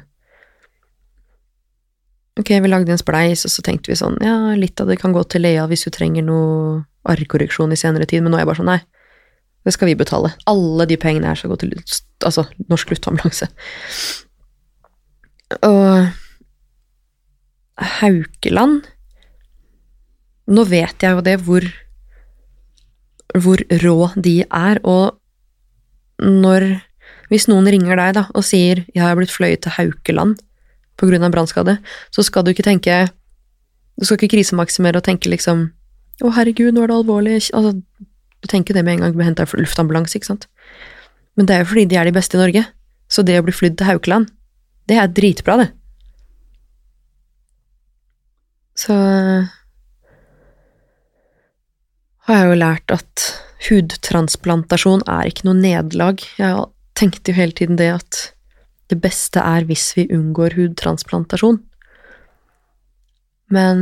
Ok, 2.40 2.48
vi 2.48 2.68
lagde 2.72 2.88
en 2.94 3.00
spleis, 3.00 3.44
og 3.44 3.52
så 3.52 3.60
tenkte 3.60 3.92
vi 3.92 3.98
sånn 4.00 4.16
Ja, 4.24 4.54
litt 4.56 4.80
av 4.80 4.88
det 4.88 4.96
kan 5.02 5.12
gå 5.12 5.20
til 5.28 5.44
Lea 5.44 5.66
hvis 5.68 5.84
hun 5.84 5.92
trenger 5.92 6.24
noe 6.24 6.80
arrkorreksjon 7.12 7.74
i 7.74 7.76
senere 7.76 8.08
tid, 8.08 8.22
men 8.22 8.32
nå 8.32 8.38
er 8.38 8.46
jeg 8.46 8.48
bare 8.48 8.62
sånn 8.62 8.72
Nei, 8.72 8.80
det 9.66 9.74
skal 9.76 9.90
vi 9.90 9.98
betale. 9.98 10.32
Alle 10.50 10.86
de 10.88 10.96
pengene 10.96 11.28
her 11.28 11.38
skal 11.38 11.52
gå 11.52 11.60
til 11.60 11.76
altså, 12.24 12.46
Norsk 12.72 12.94
Luftambulanse. 12.94 13.50
Og 15.62 16.08
Haukeland 18.00 18.86
Nå 20.52 20.64
vet 20.68 21.04
jeg 21.04 21.16
jo 21.16 21.22
det, 21.24 21.38
hvor 21.46 21.66
hvor 23.32 23.56
rå 23.80 24.10
de 24.20 24.42
er, 24.44 24.80
og 24.84 25.18
når 26.20 26.82
Hvis 27.32 27.46
noen 27.48 27.64
ringer 27.64 27.96
deg 27.96 28.14
da, 28.14 28.26
og 28.36 28.44
sier 28.44 28.84
'jeg 28.94 29.02
har 29.02 29.16
blitt 29.16 29.32
fløyet 29.32 29.62
til 29.62 29.72
Haukeland' 29.72 30.36
av 31.00 31.32
brannskade, 31.32 31.78
så 32.10 32.22
skal 32.22 32.44
du 32.44 32.50
ikke 32.50 32.62
tenke 32.62 33.10
Du 33.98 34.04
skal 34.04 34.18
ikke 34.18 34.36
krisemaksimere 34.36 34.96
og 34.96 35.04
tenke 35.04 35.30
liksom 35.30 35.72
'Å, 36.20 36.34
herregud, 36.34 36.74
nå 36.74 36.82
er 36.82 36.86
det 36.88 36.96
alvorlig' 36.96 37.50
altså, 37.54 37.82
Du 38.42 38.48
tenker 38.48 38.74
det 38.74 38.84
med 38.84 38.94
en 38.94 39.00
gang 39.00 39.12
du 39.12 39.16
blir 39.16 39.24
henta 39.24 39.44
i 39.44 39.62
luftambulanse, 39.62 40.16
ikke 40.16 40.26
sant? 40.26 40.46
Men 41.36 41.46
det 41.46 41.56
er 41.56 41.58
jo 41.60 41.70
fordi 41.72 41.88
de 41.88 41.96
er 41.96 42.04
de 42.04 42.12
beste 42.12 42.34
i 42.36 42.40
Norge. 42.40 42.66
Så 43.08 43.22
det 43.24 43.38
å 43.38 43.42
bli 43.42 43.52
flydd 43.52 43.78
til 43.78 43.86
Haukeland, 43.86 44.30
det 44.90 44.98
er 44.98 45.12
dritbra, 45.14 45.56
det. 45.62 45.70
Så 48.82 48.94
har 52.26 52.38
jeg 52.38 52.48
jo 52.48 52.58
lært 52.58 52.94
at 52.94 53.26
hudtransplantasjon 53.68 55.04
er 55.10 55.28
ikke 55.28 55.46
noe 55.48 55.58
nederlag. 55.58 56.22
Jeg 56.38 56.64
tenkte 56.98 57.32
jo 57.32 57.38
hele 57.38 57.56
tiden 57.58 57.78
det 57.78 57.90
at 57.94 58.22
det 58.92 58.98
beste 59.02 59.42
er 59.42 59.66
hvis 59.68 59.92
vi 59.96 60.08
unngår 60.12 60.56
hudtransplantasjon. 60.58 61.60
Men 63.52 63.78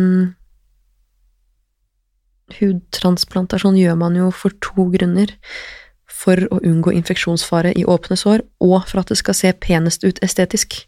hudtransplantasjon 2.59 3.79
gjør 3.79 3.99
man 4.01 4.19
jo 4.19 4.31
for 4.35 4.55
to 4.65 4.91
grunner. 4.95 5.33
For 6.21 6.43
å 6.53 6.59
unngå 6.67 6.93
infeksjonsfare 6.99 7.71
i 7.79 7.87
åpne 7.89 8.19
sår, 8.19 8.43
og 8.61 8.83
for 8.91 9.01
at 9.01 9.13
det 9.13 9.17
skal 9.21 9.37
se 9.39 9.53
penest 9.57 10.03
ut 10.05 10.19
estetisk. 10.27 10.83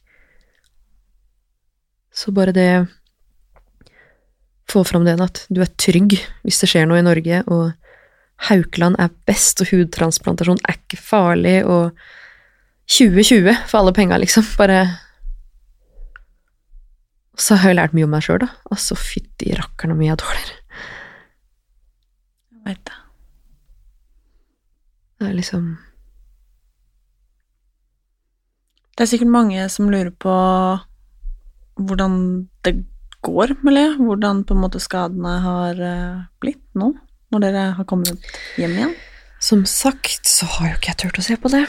Så 2.12 2.33
bare 2.33 2.53
det 2.53 2.87
Få 4.70 4.85
fram 4.85 5.05
det 5.05 5.18
at 5.20 5.42
du 5.53 5.61
er 5.61 5.68
trygg 5.77 6.14
hvis 6.46 6.61
det 6.62 6.68
skjer 6.70 6.87
noe 6.88 7.01
i 7.01 7.05
Norge, 7.05 7.42
og 7.51 7.72
Haukeland 8.48 8.96
er 9.03 9.12
best, 9.29 9.61
og 9.61 9.68
hudtransplantasjon 9.68 10.62
er 10.64 10.79
ikke 10.79 10.98
farlig, 11.03 11.59
og 11.68 11.92
2020 12.90 13.53
for 13.68 13.83
alle 13.83 13.92
penga, 13.94 14.18
liksom. 14.22 14.46
Bare 14.59 14.87
Så 17.38 17.57
har 17.57 17.70
jeg 17.70 17.79
lært 17.79 17.94
mye 17.96 18.07
om 18.07 18.12
meg 18.12 18.25
sjøl, 18.25 18.42
da. 18.42 18.48
Altså, 18.70 18.96
fytti 18.98 19.55
rakkeren, 19.57 19.92
hvor 19.92 20.01
mye 20.01 20.11
jeg 20.11 20.22
tåler. 20.22 20.51
Jeg 22.53 22.64
veit 22.66 22.83
det. 22.88 22.98
Det 25.18 25.29
er 25.29 25.38
liksom 25.38 25.66
Det 28.92 29.05
er 29.05 29.09
sikkert 29.09 29.33
mange 29.33 29.68
som 29.72 29.88
lurer 29.90 30.11
på 30.11 30.33
hvordan 31.80 32.18
det 32.66 32.76
går 33.22 33.54
med 33.62 33.76
Lea, 33.76 33.94
hvordan 33.98 34.42
på 34.46 34.54
en 34.56 34.62
måte 34.64 34.82
skadene 34.82 35.38
har 35.44 35.78
eh, 35.78 36.22
blitt 36.42 36.62
nå, 36.78 36.92
når 37.32 37.44
dere 37.44 37.64
har 37.78 37.88
kommet 37.88 38.32
hjem 38.61 38.76
igjen. 38.76 38.94
Som 39.42 39.64
sagt 39.66 40.28
så 40.28 40.46
har 40.56 40.70
jo 40.70 40.78
ikke 40.78 40.92
jeg 40.92 41.00
turt 41.02 41.20
å 41.20 41.26
se 41.26 41.37
på 41.40 41.50
det. 41.52 41.64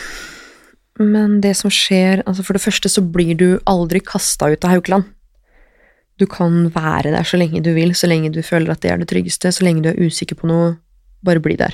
Men 1.01 1.39
det 1.41 1.55
som 1.57 1.71
skjer 1.73 2.21
altså 2.29 2.43
For 2.45 2.53
det 2.53 2.61
første 2.61 2.89
så 2.91 3.01
blir 3.01 3.33
du 3.33 3.47
aldri 3.69 4.01
kasta 4.03 4.51
ut 4.51 4.65
av 4.65 4.75
Haukeland. 4.75 5.07
Du 6.21 6.27
kan 6.29 6.67
være 6.73 7.15
der 7.15 7.25
så 7.25 7.39
lenge 7.41 7.63
du 7.65 7.71
vil, 7.73 7.95
så 7.97 8.09
lenge 8.09 8.29
du 8.33 8.43
føler 8.45 8.73
at 8.73 8.83
det 8.83 8.91
er 8.93 9.01
det 9.01 9.09
tryggeste, 9.09 9.49
så 9.49 9.65
lenge 9.65 9.81
du 9.85 9.89
er 9.89 10.03
usikker 10.05 10.37
på 10.37 10.49
noe, 10.49 10.75
bare 11.25 11.41
bli 11.41 11.57
der. 11.57 11.73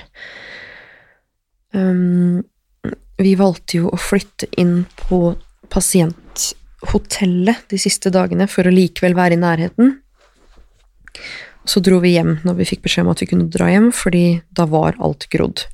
Um, 1.75 2.45
vi 3.19 3.35
valgte 3.35 3.81
jo 3.81 3.91
å 3.91 3.99
flytte 3.99 4.47
inn 4.57 4.85
på 5.03 5.35
pasienthotellet 6.79 7.69
de 7.69 7.77
siste 7.77 8.09
dagene 8.09 8.47
for 8.47 8.67
å 8.67 8.71
likevel 8.71 9.15
være 9.15 9.35
i 9.35 9.39
nærheten. 9.39 9.99
Så 11.65 11.79
dro 11.79 11.99
vi 11.99 12.15
hjem 12.15 12.39
når 12.43 12.55
vi 12.55 12.65
fikk 12.65 12.83
beskjed 12.83 13.05
om 13.05 13.11
at 13.11 13.21
vi 13.21 13.27
kunne 13.27 13.49
dra 13.49 13.69
hjem, 13.69 13.91
fordi 13.91 14.41
da 14.51 14.65
var 14.65 14.95
alt 14.99 15.27
grodd. 15.29 15.65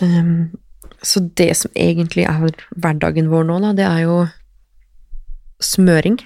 Um, 0.00 0.50
så 1.02 1.20
det 1.20 1.56
som 1.56 1.70
egentlig 1.74 2.24
er 2.24 2.54
hverdagen 2.76 3.28
vår 3.30 3.44
nå, 3.44 3.58
da, 3.60 3.72
det 3.72 3.84
er 3.86 4.00
jo 4.06 4.26
smøring. 5.60 6.18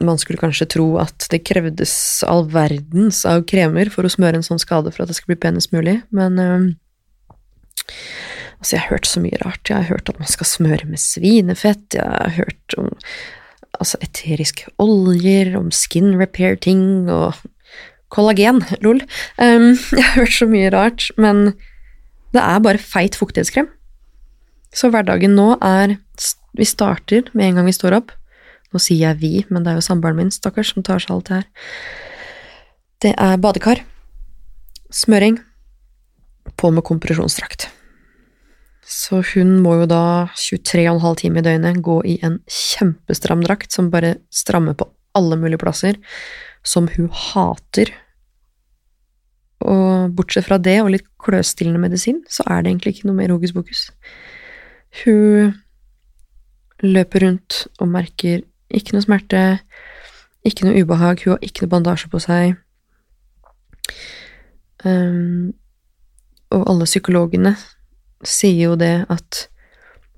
Man 0.00 0.18
skulle 0.18 0.38
kanskje 0.38 0.68
tro 0.70 0.96
at 1.02 1.26
det 1.30 1.44
krevdes 1.44 2.22
all 2.24 2.46
verdens 2.48 3.24
av 3.26 3.44
kremer 3.50 3.90
for 3.90 4.06
å 4.06 4.12
smøre 4.12 4.38
en 4.38 4.46
sånn 4.46 4.62
skade 4.62 4.92
for 4.94 5.02
at 5.02 5.10
det 5.10 5.18
skal 5.18 5.34
bli 5.34 5.42
penest 5.42 5.74
mulig, 5.74 6.00
men 6.14 6.38
um, 6.38 6.68
Altså, 8.58 8.74
jeg 8.74 8.82
har 8.82 8.94
hørt 8.96 9.06
så 9.06 9.22
mye 9.22 9.38
rart. 9.44 9.70
Jeg 9.70 9.76
har 9.76 9.90
hørt 9.92 10.10
at 10.10 10.18
man 10.18 10.30
skal 10.30 10.48
smøre 10.50 10.88
med 10.90 10.98
svinefett, 10.98 11.94
jeg 11.94 12.04
har 12.04 12.34
hørt 12.34 12.78
om 12.80 12.90
altså, 13.78 14.00
eteriske 14.02 14.66
oljer, 14.82 15.54
om 15.58 15.70
skin 15.74 16.16
repair-ting 16.18 17.08
og 17.12 17.38
kollagen, 18.14 18.64
lol. 18.84 19.02
Um, 19.38 19.74
jeg 19.94 20.04
har 20.04 20.16
hørt 20.24 20.34
så 20.34 20.48
mye 20.50 20.72
rart, 20.74 21.10
men 21.16 21.52
det 22.34 22.42
er 22.42 22.64
bare 22.64 22.82
feit 22.82 23.18
fuktighetskrem. 23.18 23.70
Så 24.74 24.90
hverdagen 24.92 25.36
nå 25.38 25.54
er 25.64 25.96
Vi 26.58 26.64
starter 26.66 27.28
med 27.32 27.46
en 27.46 27.58
gang 27.58 27.66
vi 27.68 27.72
står 27.76 27.94
opp. 27.94 28.10
Nå 28.74 28.80
sier 28.82 29.12
jeg 29.12 29.20
vi, 29.20 29.32
men 29.48 29.62
det 29.62 29.70
er 29.70 29.78
jo 29.78 29.84
samboeren 29.84 30.18
min, 30.18 30.32
stakkars, 30.34 30.72
som 30.74 30.82
tar 30.82 30.98
seg 30.98 31.12
alt 31.14 31.28
det 31.28 31.36
her. 31.36 31.46
Det 33.04 33.12
er 33.14 33.38
badekar, 33.38 33.84
smøring, 34.90 35.38
på 36.58 36.72
med 36.74 36.82
kompresjonsdrakt. 36.88 37.68
Så 38.88 39.20
hun 39.34 39.58
må 39.60 39.74
jo 39.82 39.88
da 39.90 40.02
23,5 40.32 41.18
timer 41.20 41.42
i 41.42 41.44
døgnet 41.44 41.82
gå 41.84 41.98
i 42.08 42.16
en 42.24 42.38
kjempestram 42.48 43.42
drakt 43.44 43.74
som 43.74 43.90
bare 43.92 44.16
strammer 44.32 44.78
på 44.78 44.88
alle 45.18 45.36
mulige 45.36 45.60
plasser, 45.60 45.98
som 46.64 46.88
hun 46.94 47.10
hater. 47.12 47.92
Og 49.60 50.14
bortsett 50.16 50.48
fra 50.48 50.56
det 50.62 50.78
og 50.80 50.92
litt 50.94 51.06
kløstillende 51.20 51.82
medisin, 51.82 52.22
så 52.32 52.46
er 52.48 52.62
det 52.62 52.72
egentlig 52.72 52.96
ikke 52.96 53.10
noe 53.10 53.20
mer 53.20 53.34
hokus 53.34 53.52
pokus. 53.52 53.84
Hun 55.02 55.52
løper 56.80 57.26
rundt 57.26 57.66
og 57.82 57.92
merker 57.92 58.44
ikke 58.72 58.96
noe 58.96 59.04
smerte, 59.04 59.42
ikke 60.48 60.64
noe 60.64 60.80
ubehag, 60.80 61.24
hun 61.26 61.36
har 61.36 61.44
ikke 61.44 61.66
noe 61.66 61.76
bandasje 61.76 62.08
på 62.12 62.22
seg. 62.24 62.56
Um, 64.86 65.50
og 66.54 66.62
alle 66.70 66.86
psykologene 66.86 67.58
sier 68.26 68.70
jo 68.70 68.76
det 68.78 69.06
at 69.12 69.46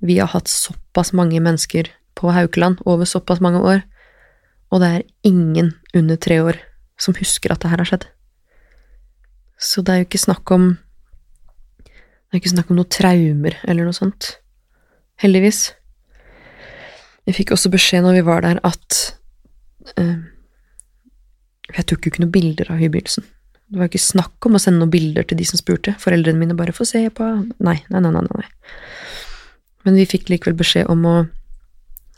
vi 0.01 0.17
har 0.17 0.31
hatt 0.33 0.49
såpass 0.49 1.13
mange 1.13 1.39
mennesker 1.39 1.91
på 2.17 2.31
Haukeland 2.33 2.81
over 2.85 3.05
såpass 3.05 3.41
mange 3.41 3.61
år, 3.61 3.83
og 4.71 4.81
det 4.81 4.89
er 4.89 5.09
ingen 5.27 5.73
under 5.93 6.15
tre 6.15 6.39
år 6.41 6.57
som 7.01 7.15
husker 7.17 7.53
at 7.53 7.61
det 7.61 7.71
her 7.71 7.81
har 7.81 7.89
skjedd. 7.89 8.07
Så 9.61 9.83
det 9.85 9.93
er 9.93 10.01
jo 10.01 10.09
ikke 10.09 10.25
snakk 10.25 10.51
om 10.51 10.77
Det 11.85 12.37
er 12.37 12.39
ikke 12.39 12.53
snakk 12.53 12.69
om 12.71 12.77
noen 12.79 12.87
traumer 12.87 13.57
eller 13.67 13.83
noe 13.83 13.93
sånt. 13.93 14.37
Heldigvis. 15.19 15.73
Vi 17.27 17.33
fikk 17.35 17.51
også 17.51 17.69
beskjed 17.73 18.05
når 18.05 18.15
vi 18.15 18.21
var 18.23 18.45
der, 18.45 18.61
at 18.63 19.17
eh, 19.99 20.23
Jeg 21.75 21.85
tok 21.91 22.07
jo 22.07 22.13
ikke 22.13 22.23
noen 22.23 22.31
bilder 22.31 22.71
av 22.71 22.79
begynnelsen. 22.79 23.27
Det 23.71 23.79
var 23.79 23.87
ikke 23.87 24.03
snakk 24.03 24.47
om 24.47 24.57
å 24.57 24.59
sende 24.59 24.81
noen 24.81 24.91
bilder 24.91 25.23
til 25.27 25.39
de 25.39 25.45
som 25.47 25.59
spurte. 25.59 25.93
Foreldrene 25.99 26.39
mine 26.39 26.57
bare 26.59 26.75
'få 26.75 26.85
se 26.85 27.07
på' 27.09 27.29
Nei, 27.59 27.79
nei, 27.89 27.99
nei, 27.99 28.11
nei. 28.11 28.21
nei. 28.21 28.49
Men 29.85 29.95
vi 29.95 30.05
fikk 30.05 30.29
likevel 30.29 30.57
beskjed 30.57 30.89
om 30.89 31.05
å 31.05 31.29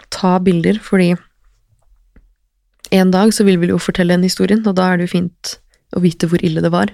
ta 0.09 0.39
bilder, 0.39 0.79
fordi 0.79 1.15
en 2.91 3.11
dag 3.11 3.33
så 3.33 3.45
vil 3.45 3.57
vi 3.61 3.67
jo 3.67 3.77
fortelle 3.77 4.13
en 4.13 4.23
historien, 4.23 4.65
og 4.67 4.75
da 4.75 4.91
er 4.91 4.97
det 4.97 5.07
jo 5.07 5.17
fint 5.19 5.57
å 5.95 6.01
vite 6.01 6.27
hvor 6.27 6.43
ille 6.43 6.61
det 6.61 6.71
var. 6.71 6.91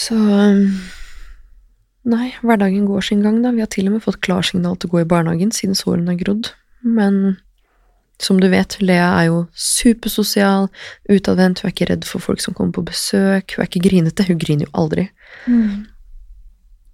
Så 0.00 0.16
Nei, 2.10 2.30
hverdagen 2.40 2.86
går 2.88 3.04
sin 3.04 3.20
gang, 3.20 3.42
da. 3.44 3.50
Vi 3.52 3.60
har 3.60 3.68
til 3.68 3.90
og 3.90 3.92
med 3.92 4.02
fått 4.02 4.22
klarsignal 4.24 4.78
til 4.80 4.88
å 4.88 4.92
gå 4.94 5.00
i 5.02 5.08
barnehagen 5.08 5.50
siden 5.52 5.76
sårene 5.76 6.14
har 6.14 6.22
grodd. 6.22 6.48
Men 6.80 7.36
som 8.20 8.40
du 8.40 8.48
vet, 8.52 8.76
Lea 8.84 9.08
er 9.08 9.28
jo 9.30 9.38
supersosial, 9.56 10.68
utadvendt, 11.08 11.62
hun 11.62 11.70
er 11.70 11.74
ikke 11.74 11.88
redd 11.88 12.06
for 12.08 12.22
folk 12.22 12.42
som 12.44 12.54
kommer 12.56 12.76
på 12.76 12.84
besøk, 12.90 13.56
hun 13.56 13.64
er 13.64 13.70
ikke 13.70 13.84
grinete, 13.88 14.26
hun 14.28 14.40
griner 14.40 14.68
jo 14.68 14.74
aldri. 14.82 15.06
Mm. 15.46 15.86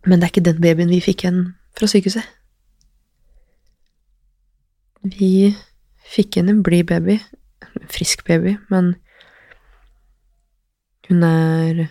Men 0.06 0.20
det 0.20 0.28
er 0.28 0.34
ikke 0.34 0.46
den 0.46 0.62
babyen 0.62 0.92
vi 0.92 1.02
fikk 1.02 1.24
igjen 1.24 1.40
fra 1.76 1.90
sykehuset. 1.90 2.28
Vi 5.06 5.50
fikk 6.14 6.36
igjen 6.36 6.52
en 6.52 6.62
blid 6.66 6.86
baby, 6.90 7.18
en 7.66 7.90
frisk 7.90 8.22
baby, 8.26 8.56
men 8.70 8.94
hun 11.08 11.22
er 11.26 11.86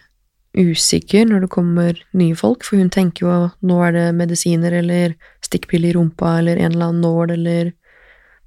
usikker 0.56 1.28
når 1.28 1.44
det 1.44 1.52
kommer 1.52 1.98
nye 2.16 2.36
folk, 2.40 2.64
for 2.64 2.80
hun 2.80 2.92
tenker 2.92 3.26
jo 3.26 3.38
nå 3.68 3.80
er 3.84 3.96
det 3.96 4.06
medisiner 4.16 4.80
eller 4.80 5.16
stikkpille 5.44 5.92
i 5.92 5.96
rumpa 5.96 6.38
eller 6.40 6.60
en 6.60 6.72
eller 6.72 6.92
annen 6.92 7.04
nål 7.04 7.36
eller 7.36 7.74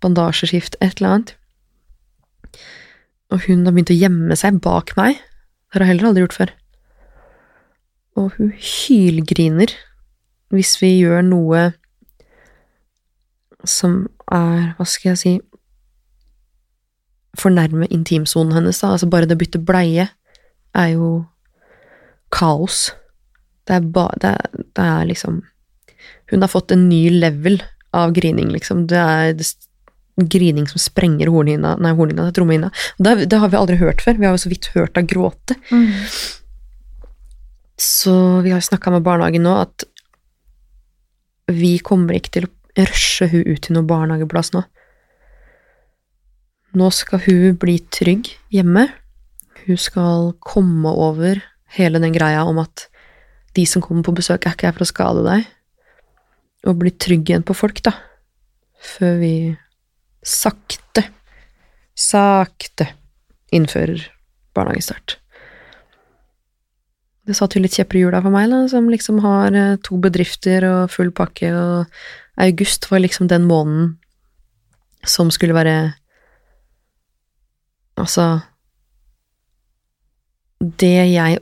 bandasjeskift, 0.05 0.79
et 0.81 0.99
eller 0.99 1.15
annet. 1.15 1.35
Og 3.33 3.45
hun 3.45 3.67
har 3.67 3.75
begynt 3.77 3.93
å 3.93 3.99
gjemme 3.99 4.39
seg 4.39 4.61
bak 4.65 4.95
meg. 4.97 5.19
Det 5.19 5.77
har 5.77 5.85
hun 5.85 5.91
heller 5.93 6.09
aldri 6.11 6.25
gjort 6.25 6.39
før. 6.39 6.55
Og 8.19 8.33
hun 8.39 8.55
hylgriner 8.57 9.75
hvis 10.55 10.79
vi 10.81 10.95
gjør 10.97 11.21
noe 11.27 11.67
som 13.69 14.07
er, 14.33 14.73
hva 14.79 14.87
skal 14.89 15.13
jeg 15.13 15.21
si, 15.21 15.33
fornærme 17.39 17.89
intimsonen 17.93 18.55
hennes, 18.57 18.81
da. 18.81 18.95
Altså 18.95 19.11
bare 19.11 19.29
det 19.29 19.37
å 19.37 19.43
bytte 19.43 19.61
bleie 19.63 20.09
er 20.79 20.89
jo 20.95 21.11
kaos. 22.35 22.89
Det 23.69 23.77
er 23.77 23.93
ba... 23.95 24.09
Det 24.21 24.35
det 24.79 24.85
er 24.85 25.09
liksom 25.11 25.43
Hun 26.31 26.43
har 26.45 26.51
fått 26.53 26.73
en 26.73 26.89
ny 26.89 27.09
level 27.11 27.59
av 27.97 28.13
grining, 28.13 28.51
liksom. 28.53 28.87
Det 28.87 28.99
er 28.99 29.33
grining 30.27 30.67
som 30.67 30.83
sprenger 30.83 31.31
hornhinna, 31.31 31.77
nei, 31.79 31.93
hornhinna, 31.95 32.31
trommehinna. 32.35 32.73
Det, 32.99 33.29
det 33.31 33.39
har 33.39 33.53
vi 33.53 33.61
aldri 33.61 33.79
hørt 33.79 34.03
før. 34.03 34.19
Vi 34.19 34.27
har 34.27 34.35
jo 34.35 34.43
så 34.43 34.51
vidt 34.51 34.71
hørt 34.75 34.99
henne 34.99 35.11
gråte. 35.11 35.55
Mm. 35.71 35.93
Så 37.79 38.15
vi 38.43 38.51
har 38.51 38.65
snakka 38.65 38.91
med 38.91 39.07
barnehagen 39.07 39.47
nå 39.47 39.55
at 39.61 39.87
vi 41.49 41.79
kommer 41.79 42.19
ikke 42.19 42.35
til 42.35 42.49
å 42.49 42.55
rushe 42.89 43.29
hun 43.31 43.47
ut 43.47 43.63
til 43.65 43.77
noen 43.77 43.89
barnehageplass 43.89 44.53
nå. 44.57 44.65
Nå 46.79 46.91
skal 46.93 47.23
hun 47.25 47.57
bli 47.61 47.79
trygg 47.95 48.29
hjemme. 48.53 48.89
Hun 49.65 49.81
skal 49.81 50.33
komme 50.45 50.91
over 50.91 51.41
hele 51.79 52.03
den 52.03 52.15
greia 52.17 52.43
om 52.49 52.61
at 52.63 52.89
de 53.57 53.65
som 53.67 53.83
kommer 53.83 54.05
på 54.07 54.15
besøk, 54.19 54.45
er 54.45 54.55
ikke 54.55 54.69
her 54.69 54.77
for 54.77 54.85
å 54.85 54.91
skade 54.91 55.25
deg. 55.27 55.47
Og 56.69 56.79
bli 56.83 56.93
trygg 56.93 57.31
igjen 57.31 57.47
på 57.47 57.57
folk, 57.57 57.81
da. 57.87 57.95
Før 58.79 59.17
vi 59.23 59.33
sakte, 60.29 61.07
sakte 61.97 62.91
innfører 63.55 64.05
barnehagestart. 64.57 65.17
Det 67.29 67.37
satt 67.37 67.57
jo 67.57 67.61
litt 67.61 67.77
kjepper 67.77 67.99
i 67.99 68.03
hjula 68.07 68.23
for 68.25 68.33
meg, 68.33 68.49
da, 68.49 68.63
som 68.73 68.89
liksom 68.89 69.21
har 69.25 69.57
eh, 69.57 69.77
to 69.85 69.99
bedrifter 70.01 70.65
og 70.69 70.93
full 70.93 71.11
pakke, 71.13 71.51
og 71.53 72.41
august 72.41 72.89
var 72.89 73.03
liksom 73.05 73.29
den 73.29 73.45
måneden 73.49 73.97
som 75.07 75.31
skulle 75.31 75.57
være 75.57 75.79
Altså 77.99 78.41
Det 80.61 81.11
jeg 81.11 81.39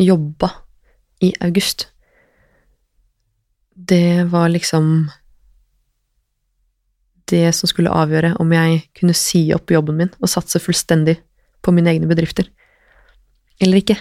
jobba 0.00 0.48
i 1.20 1.30
august, 1.44 1.86
det 3.76 4.24
var 4.32 4.48
liksom 4.48 5.10
det 7.32 7.48
som 7.56 7.70
skulle 7.70 7.92
avgjøre 7.92 8.34
om 8.42 8.52
jeg 8.54 8.82
kunne 8.98 9.16
si 9.16 9.46
opp 9.56 9.72
jobben 9.72 9.98
min 9.98 10.12
og 10.20 10.30
satse 10.30 10.60
fullstendig 10.62 11.16
på 11.62 11.74
mine 11.74 11.90
egne 11.92 12.08
bedrifter. 12.10 12.48
Eller 13.62 13.82
ikke. 13.82 13.98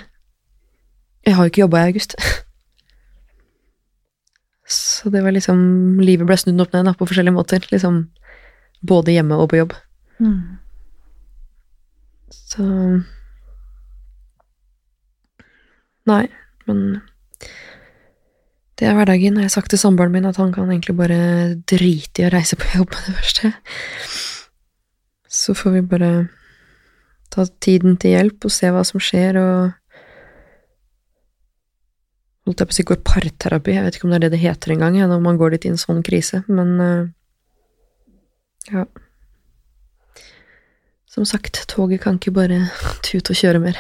Jeg 1.25 1.37
har 1.37 1.45
jo 1.45 1.51
ikke 1.53 1.63
jobba 1.63 1.81
i 1.81 1.91
august. 1.91 2.15
Så 4.71 5.11
det 5.11 5.23
var 5.23 5.33
liksom 5.35 5.99
Livet 5.99 6.27
ble 6.29 6.37
snudd 6.39 6.61
opp 6.63 6.73
ned 6.75 6.87
da, 6.87 6.95
på 6.97 7.07
forskjellige 7.09 7.35
måter. 7.35 7.65
Liksom 7.73 8.05
både 8.87 9.15
hjemme 9.15 9.37
og 9.37 9.51
på 9.51 9.59
jobb. 9.61 9.75
Mm. 10.21 10.57
Så 12.31 12.65
Nei, 16.09 16.25
men 16.65 17.01
det 18.81 18.87
er 18.89 18.95
hverdagen. 18.97 19.35
Jeg 19.37 19.45
har 19.45 19.53
sagt 19.53 19.69
til 19.69 19.77
samboeren 19.77 20.13
min 20.15 20.25
at 20.25 20.39
han 20.41 20.49
kan 20.55 20.71
egentlig 20.71 20.95
bare 20.97 21.17
drite 21.69 22.23
i 22.23 22.25
å 22.25 22.31
reise 22.33 22.57
på 22.57 22.71
jobb 22.79 22.89
med 22.95 23.03
det 23.05 23.13
verste. 23.19 23.51
Så 25.29 25.53
får 25.53 25.75
vi 25.75 25.83
bare 25.91 26.09
ta 27.31 27.45
tiden 27.61 27.99
til 28.01 28.15
hjelp 28.15 28.49
og 28.49 28.53
se 28.55 28.71
hva 28.73 28.81
som 28.87 29.03
skjer, 29.03 29.37
og 29.37 29.77
Holdt 32.41 32.57
jeg 32.57 32.67
på 32.67 32.73
å 32.73 32.75
si 32.75 32.83
går 32.89 32.97
parterapi, 33.05 33.73
jeg 33.75 33.83
vet 33.85 33.97
ikke 33.97 34.07
om 34.07 34.11
det 34.11 34.17
er 34.17 34.23
det 34.23 34.31
det 34.33 34.41
heter 34.41 34.71
engang, 34.73 34.95
når 35.07 35.19
man 35.21 35.37
går 35.37 35.53
litt 35.53 35.67
i 35.67 35.69
en 35.69 35.77
sånn 35.77 36.01
krise, 36.01 36.39
men 36.49 36.71
eh, 36.81 37.11
ja. 38.73 38.85
Som 41.05 41.27
sagt, 41.29 41.61
toget 41.69 42.01
kan 42.01 42.17
ikke 42.17 42.33
bare 42.33 42.57
tute 43.05 43.35
og 43.35 43.37
kjøre 43.37 43.61
mer. 43.61 43.77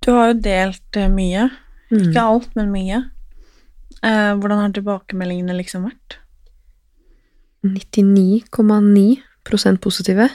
Du 0.00 0.08
har 0.16 0.32
jo 0.32 0.40
delt 0.40 0.98
eh, 0.98 1.12
mye. 1.12 1.50
Mm. 1.92 2.02
Ikke 2.08 2.22
alt, 2.24 2.50
men 2.58 2.68
mye. 2.72 2.98
Eh, 4.02 4.32
hvordan 4.40 4.58
har 4.58 4.70
tilbakemeldingene 4.74 5.54
liksom 5.58 5.80
vært? 5.86 6.10
99,9% 7.62 9.78
positive. 9.84 10.26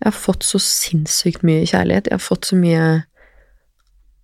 Jeg 0.00 0.06
har 0.06 0.16
fått 0.16 0.42
så 0.46 0.58
sinnssykt 0.62 1.42
mye 1.44 1.66
kjærlighet. 1.66 2.06
Jeg 2.06 2.16
har 2.16 2.28
fått 2.28 2.44
så 2.48 2.56
mye 2.56 3.02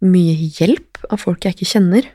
mye 0.05 0.35
hjelp 0.59 1.01
av 1.11 1.20
folk 1.22 1.44
jeg 1.44 1.57
ikke 1.57 1.70
kjenner. 1.70 2.09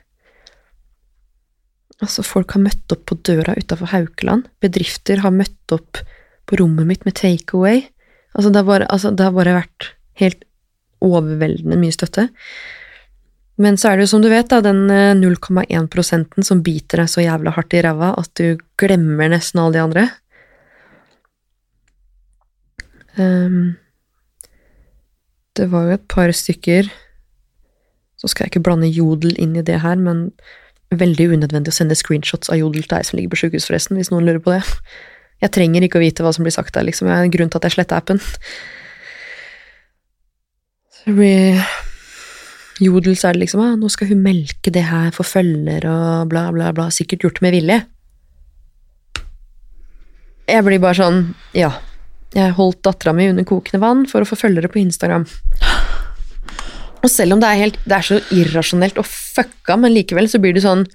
Altså, 2.02 2.26
folk 2.26 2.54
har 2.56 2.64
møtt 2.64 2.94
opp 2.94 3.04
på 3.10 3.18
døra 3.26 3.56
utafor 3.58 3.92
Haukeland. 3.92 4.48
Bedrifter 4.64 5.22
har 5.22 5.34
møtt 5.34 5.74
opp 5.74 6.02
på 6.50 6.62
rommet 6.62 6.90
mitt 6.90 7.06
med 7.06 7.18
takeaway. 7.20 7.84
Altså, 8.34 8.50
det 8.50 8.62
har 8.62 8.70
bare, 8.70 8.88
altså, 8.90 9.14
det 9.14 9.28
har 9.28 9.36
bare 9.36 9.60
vært 9.60 9.92
helt 10.22 10.46
overveldende 11.02 11.78
mye 11.82 11.94
støtte. 11.94 12.30
Men 13.62 13.78
så 13.78 13.92
er 13.92 14.00
det 14.00 14.08
jo 14.08 14.14
som 14.16 14.24
du 14.24 14.30
vet, 14.32 14.50
da, 14.50 14.62
den 14.66 14.88
eh, 14.90 15.14
0,1% 15.18 16.42
som 16.48 16.64
biter 16.66 17.04
deg 17.04 17.12
så 17.12 17.22
jævla 17.22 17.54
hardt 17.54 17.76
i 17.78 17.84
ræva 17.86 18.14
at 18.18 18.32
du 18.40 18.58
glemmer 18.82 19.30
nesten 19.30 19.62
alle 19.62 19.76
de 19.76 19.84
andre. 19.84 20.08
Um, 23.20 23.76
det 25.60 25.68
var 25.70 25.90
jo 25.90 25.98
et 25.98 26.06
par 26.08 26.32
stykker 26.32 26.88
Så 28.16 28.30
skal 28.32 28.46
jeg 28.46 28.54
ikke 28.54 28.62
blande 28.64 28.88
Jodel 28.88 29.34
inn 29.36 29.58
i 29.60 29.64
det 29.68 29.82
her, 29.84 30.00
men 30.00 30.30
veldig 30.96 31.26
unødvendig 31.34 31.74
å 31.74 31.76
sende 31.76 31.98
screenshots 31.98 32.52
av 32.54 32.60
Jodel 32.62 32.86
til 32.86 32.94
deg 32.94 33.08
som 33.08 33.18
ligger 33.18 33.34
på 33.34 33.40
sjukehus, 33.42 33.68
forresten, 33.68 33.98
hvis 34.00 34.12
noen 34.14 34.28
lurer 34.28 34.42
på 34.44 34.54
det. 34.54 34.62
Jeg 35.42 35.54
trenger 35.56 35.86
ikke 35.86 35.98
å 36.00 36.04
vite 36.04 36.24
hva 36.24 36.32
som 36.36 36.46
blir 36.46 36.54
sagt 36.54 36.76
der, 36.76 36.86
liksom. 36.86 37.10
Jeg 37.10 37.18
har 37.18 37.26
en 37.26 37.34
grunn 37.34 37.50
til 37.50 37.58
at 37.58 37.66
jeg 37.68 37.76
sletta 37.80 37.98
appen. 37.98 38.22
Så 40.94 41.08
det 41.10 41.16
blir 41.18 41.64
Jodel 42.82 43.14
så 43.18 43.30
er 43.30 43.38
det 43.38 43.44
liksom 43.46 43.62
ah, 43.62 43.76
'Nå 43.78 43.90
skal 43.94 44.10
hun 44.10 44.24
melke 44.26 44.74
det 44.74 44.88
her 44.90 45.12
for 45.14 45.28
følger 45.28 45.86
og 45.86 46.30
bla, 46.32 46.50
bla, 46.52 46.72
bla'. 46.74 46.90
Sikkert 46.90 47.22
gjort 47.22 47.42
med 47.42 47.54
vilje. 47.54 47.84
Jeg 50.50 50.66
blir 50.66 50.82
bare 50.82 50.98
sånn 50.98 51.36
Ja. 51.54 51.72
Jeg 52.32 52.56
holdt 52.56 52.80
dattera 52.88 53.12
mi 53.14 53.28
under 53.28 53.44
kokende 53.44 53.82
vann 53.82 54.06
for 54.08 54.24
å 54.24 54.28
få 54.28 54.38
følgere 54.40 54.72
på 54.72 54.80
Instagram. 54.80 55.26
Og 57.04 57.10
selv 57.12 57.36
om 57.36 57.42
det 57.42 57.50
er, 57.50 57.60
helt, 57.60 57.80
det 57.84 57.98
er 57.98 58.06
så 58.08 58.20
irrasjonelt 58.32 59.00
og 59.02 59.08
fucka, 59.10 59.76
men 59.76 59.92
likevel 59.92 60.30
så 60.32 60.40
blir 60.40 60.54
du 60.54 60.62
sånn 60.62 60.86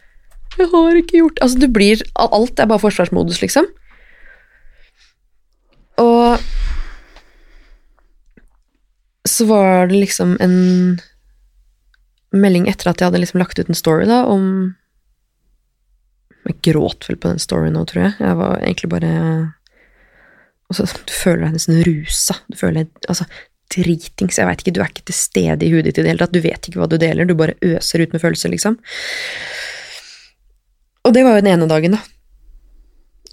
Jeg 0.57 0.71
har 0.73 0.97
ikke 0.97 1.19
gjort 1.19 1.43
Altså, 1.43 1.59
du 1.59 1.69
blir 1.69 2.01
Alt 2.15 2.59
er 2.63 2.71
bare 2.71 2.81
forsvarsmodus, 2.81 3.43
liksom. 3.43 3.67
Og 6.01 6.41
så 9.27 9.45
var 9.49 9.91
det 9.91 9.99
liksom 9.99 10.37
en 10.41 10.57
melding 12.35 12.67
etter 12.71 12.91
at 12.91 13.01
jeg 13.01 13.11
hadde 13.11 13.23
liksom 13.23 13.41
lagt 13.43 13.59
ut 13.61 13.71
en 13.71 13.79
story 13.79 14.09
da, 14.09 14.25
om 14.31 14.75
Jeg 16.47 16.61
gråt 16.63 17.09
vel 17.09 17.19
på 17.19 17.33
den 17.33 17.43
storyen 17.43 17.75
nå, 17.75 17.85
tror 17.91 18.05
jeg. 18.05 18.17
Jeg 18.23 18.39
var 18.39 18.61
egentlig 18.61 18.91
bare 18.93 19.13
altså, 20.71 20.87
Du 20.87 21.13
føler 21.13 21.47
deg 21.49 21.57
nesten 21.57 21.83
rusa. 21.87 22.37
Du 22.47 22.59
føler 22.59 22.85
deg 22.85 23.09
altså, 23.11 23.27
dritings. 23.75 24.39
Jeg 24.39 24.47
veit 24.47 24.63
ikke, 24.63 24.75
du 24.77 24.83
er 24.83 24.93
ikke 24.93 25.09
til 25.11 25.19
stede 25.19 25.67
i 25.67 25.73
hudet 25.73 25.91
ditt 25.91 25.99
i 25.99 26.05
det 26.05 26.13
hele 26.13 26.23
tatt. 26.23 26.35
Du 26.35 26.43
vet 26.45 26.69
ikke 26.69 26.83
hva 26.83 26.91
du 26.91 26.99
deler. 27.03 27.27
Du 27.27 27.35
bare 27.39 27.59
øser 27.67 28.05
ut 28.05 28.15
med 28.15 28.23
følelser, 28.23 28.53
liksom. 28.55 28.79
Og 31.07 31.15
det 31.15 31.27
var 31.27 31.37
jo 31.37 31.43
den 31.43 31.53
ene 31.55 31.69
dagen, 31.71 31.99
da. 31.99 32.03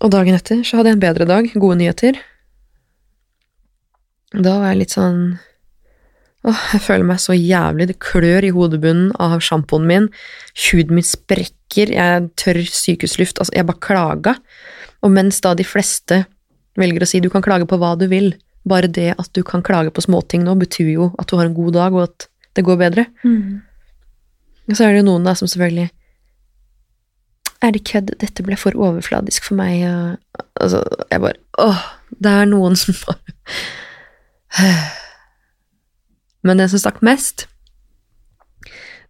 Og 0.03 0.11
dagen 0.13 0.35
etter 0.35 0.65
så 0.65 0.79
hadde 0.79 0.91
jeg 0.91 0.97
en 0.97 1.05
bedre 1.05 1.29
dag. 1.29 1.49
Gode 1.53 1.79
nyheter. 1.79 2.17
Da 4.33 4.57
var 4.57 4.71
jeg 4.71 4.81
litt 4.81 4.95
sånn 4.97 5.19
Åh, 6.43 6.63
jeg 6.75 6.83
føler 6.83 7.07
meg 7.07 7.21
så 7.23 7.35
jævlig. 7.37 7.87
Det 7.87 8.01
klør 8.03 8.43
i 8.43 8.51
hodebunnen 8.51 9.13
av 9.23 9.37
sjampoen 9.43 9.85
min. 9.87 10.09
Huden 10.65 10.97
min 10.97 11.05
sprekker. 11.07 11.91
Jeg 11.95 12.29
tør 12.39 12.59
sykehusluft. 12.67 13.39
Altså, 13.39 13.53
jeg 13.55 13.67
bare 13.69 13.83
klaga. 13.83 14.35
Og 15.03 15.13
mens 15.15 15.39
da 15.43 15.53
de 15.55 15.63
fleste 15.67 16.25
velger 16.79 17.05
å 17.05 17.07
si 17.07 17.21
du 17.23 17.29
kan 17.31 17.45
klage 17.45 17.67
på 17.69 17.79
hva 17.79 17.93
du 17.99 18.09
vil, 18.11 18.33
bare 18.67 18.89
det 18.91 19.13
at 19.15 19.29
du 19.35 19.43
kan 19.47 19.63
klage 19.63 19.93
på 19.93 20.03
småting 20.03 20.43
nå, 20.43 20.55
betyr 20.59 20.89
jo 20.91 21.11
at 21.19 21.29
du 21.29 21.37
har 21.39 21.47
en 21.47 21.55
god 21.55 21.75
dag, 21.77 21.95
og 21.95 22.09
at 22.09 22.27
det 22.57 22.65
går 22.67 22.79
bedre. 22.81 23.05
Og 24.67 24.75
så 24.75 24.85
er 24.85 24.93
det 24.93 25.03
jo 25.03 25.11
noen 25.11 25.27
da 25.27 25.33
som 25.35 25.47
selvfølgelig 25.51 25.89
Er 27.63 27.71
det 27.71 27.83
kødd? 27.87 28.13
Dette 28.19 28.43
ble 28.43 28.55
for 28.59 28.75
overfladisk 28.75 29.43
for 29.47 29.55
meg. 29.59 29.83
Altså, 30.59 30.83
jeg 31.11 31.23
bare 31.23 31.39
Åh, 31.63 31.85
det 32.19 32.31
er 32.31 32.51
noen 32.51 32.75
som 32.79 32.95
bare 33.05 33.23
Men 36.43 36.59
det 36.59 36.69
som 36.71 36.81
stakk 36.81 37.01
mest, 37.05 37.47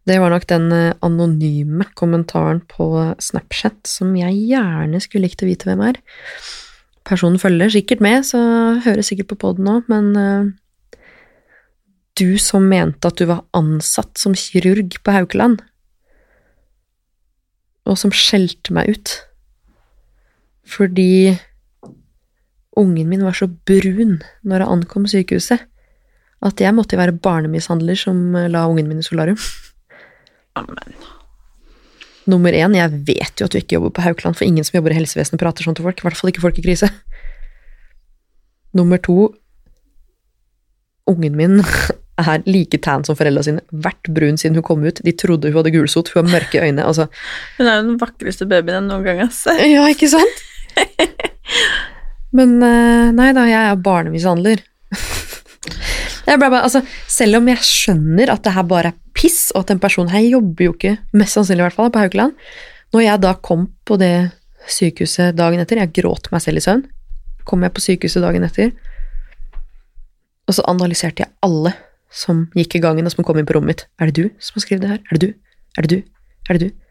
det 0.07 0.19
var 0.19 0.33
nok 0.33 0.45
den 0.49 0.67
eh, 0.75 0.95
anonyme 1.05 1.85
kommentaren 1.95 2.59
på 2.67 2.89
Snapchat 3.23 3.87
som 3.87 4.11
jeg 4.19 4.35
gjerne 4.51 4.99
skulle 5.03 5.29
likt 5.29 5.45
å 5.45 5.47
vite 5.47 5.69
hvem 5.69 5.83
er. 5.87 5.99
Personen 7.07 7.39
følger 7.39 7.71
sikkert 7.71 8.03
med, 8.03 8.27
så 8.27 8.39
hører 8.83 9.03
sikkert 9.03 9.31
på 9.31 9.39
poden 9.45 9.67
nå, 9.67 9.79
men 9.91 10.11
eh, 10.19 10.51
du 12.19 12.37
som 12.37 12.67
mente 12.69 13.09
at 13.09 13.19
du 13.19 13.25
var 13.31 13.45
ansatt 13.57 14.19
som 14.19 14.35
kirurg 14.37 14.99
på 15.03 15.15
Haukeland, 15.15 15.63
og 17.83 17.97
som 17.99 18.13
skjelte 18.15 18.75
meg 18.75 18.93
ut 18.95 19.17
fordi 20.63 21.35
ungen 22.79 23.09
min 23.11 23.25
var 23.25 23.35
så 23.35 23.49
brun 23.51 24.21
når 24.47 24.63
jeg 24.63 24.71
ankom 24.71 25.07
sykehuset, 25.11 25.65
at 26.43 26.59
jeg 26.59 26.75
måtte 26.75 26.99
være 26.99 27.15
barnemishandler 27.23 27.97
som 27.99 28.35
eh, 28.35 28.49
la 28.51 28.65
ungen 28.69 28.89
min 28.89 29.01
i 29.01 29.05
solarium. 29.05 29.39
Amen. 30.59 30.95
Nummer 32.29 32.55
én, 32.55 32.75
jeg 32.77 33.03
vet 33.07 33.39
jo 33.39 33.47
at 33.47 33.53
du 33.53 33.59
ikke 33.59 33.77
jobber 33.77 33.93
på 33.97 34.03
Haukeland, 34.05 34.37
for 34.39 34.47
ingen 34.47 34.63
som 34.63 34.77
jobber 34.77 34.93
i 34.93 34.99
helsevesenet 34.99 35.41
prater 35.41 35.65
sånn 35.65 35.75
til 35.75 35.87
folk, 35.87 35.99
i 35.99 36.07
hvert 36.07 36.19
fall 36.19 36.31
ikke 36.31 36.43
folk 36.45 36.59
i 36.59 36.65
krise. 36.65 36.87
Nummer 38.77 39.01
to, 39.03 39.33
ungen 41.09 41.35
min 41.35 41.59
er 42.23 42.45
like 42.47 42.79
tan 42.85 43.03
som 43.03 43.17
foreldra 43.19 43.43
sine, 43.45 43.63
vært 43.71 44.11
brun 44.15 44.39
siden 44.39 44.59
hun 44.59 44.67
kom 44.67 44.85
ut, 44.85 45.01
de 45.03 45.15
trodde 45.19 45.51
hun 45.51 45.59
hadde 45.59 45.73
gulsot, 45.75 46.13
hun 46.13 46.23
har 46.23 46.37
mørke 46.39 46.63
øyne, 46.63 46.85
altså. 46.85 47.09
Hun 47.57 47.67
er 47.67 47.79
jo 47.79 47.87
den 47.89 48.01
vakreste 48.01 48.47
babyen 48.47 48.79
jeg 48.79 48.87
noen 48.87 49.07
gang 49.07 49.23
har 49.25 49.33
sett. 49.35 49.63
Ja, 49.67 49.87
ikke 49.91 50.11
sant? 50.13 50.43
Men 52.37 52.55
eh, 52.65 53.09
nei 53.13 53.33
da, 53.35 53.43
jeg 53.49 53.73
er 53.73 53.83
barnemishandler. 53.83 54.63
Bare, 56.25 56.61
altså, 56.61 56.81
selv 57.11 57.41
om 57.41 57.49
jeg 57.51 57.65
skjønner 57.67 58.31
at 58.31 58.45
det 58.45 58.53
her 58.55 58.65
bare 58.67 58.93
er 58.93 58.99
piss, 59.17 59.51
og 59.53 59.63
at 59.63 59.73
den 59.73 59.81
personen 59.83 60.13
her 60.13 60.23
jobber 60.23 60.69
jo 60.69 60.75
ikke, 60.75 60.95
mest 61.19 61.37
sannsynlig 61.37 61.65
i 61.65 61.67
hvert 61.67 61.77
fall, 61.77 61.91
på 61.93 62.03
Haukeland, 62.03 62.37
når 62.95 63.05
jeg 63.05 63.23
da 63.25 63.33
kom 63.43 63.67
på 63.87 63.97
det 63.99 64.13
sykehuset 64.71 65.35
dagen 65.35 65.59
etter, 65.59 65.81
jeg 65.81 65.91
gråt 65.99 66.29
meg 66.31 66.43
selv 66.43 66.61
i 66.61 66.63
søvn, 66.63 66.85
kom 67.43 67.65
jeg 67.65 67.75
på 67.75 67.83
sykehuset 67.83 68.23
dagen 68.23 68.47
etter, 68.47 68.71
og 70.47 70.55
så 70.57 70.65
analyserte 70.71 71.25
jeg 71.25 71.31
alle 71.43 71.73
som 72.13 72.45
gikk 72.55 72.77
i 72.77 72.83
gangen 72.83 73.07
og 73.07 73.13
som 73.15 73.25
kom 73.25 73.39
inn 73.39 73.47
på 73.47 73.55
rommet 73.57 73.73
mitt. 73.73 73.85
Er 73.99 74.09
det 74.09 74.15
du 74.19 74.43
som 74.43 74.59
har 74.59 74.65
skrevet 74.65 74.83
det 74.83 74.91
her? 74.91 75.01
Er 75.07 75.17
det 75.17 75.21
du? 75.23 75.29
Er 75.77 75.85
det 75.85 75.91
du? 75.91 76.09
Er 76.47 76.57
det 76.57 76.67
du? 76.67 76.81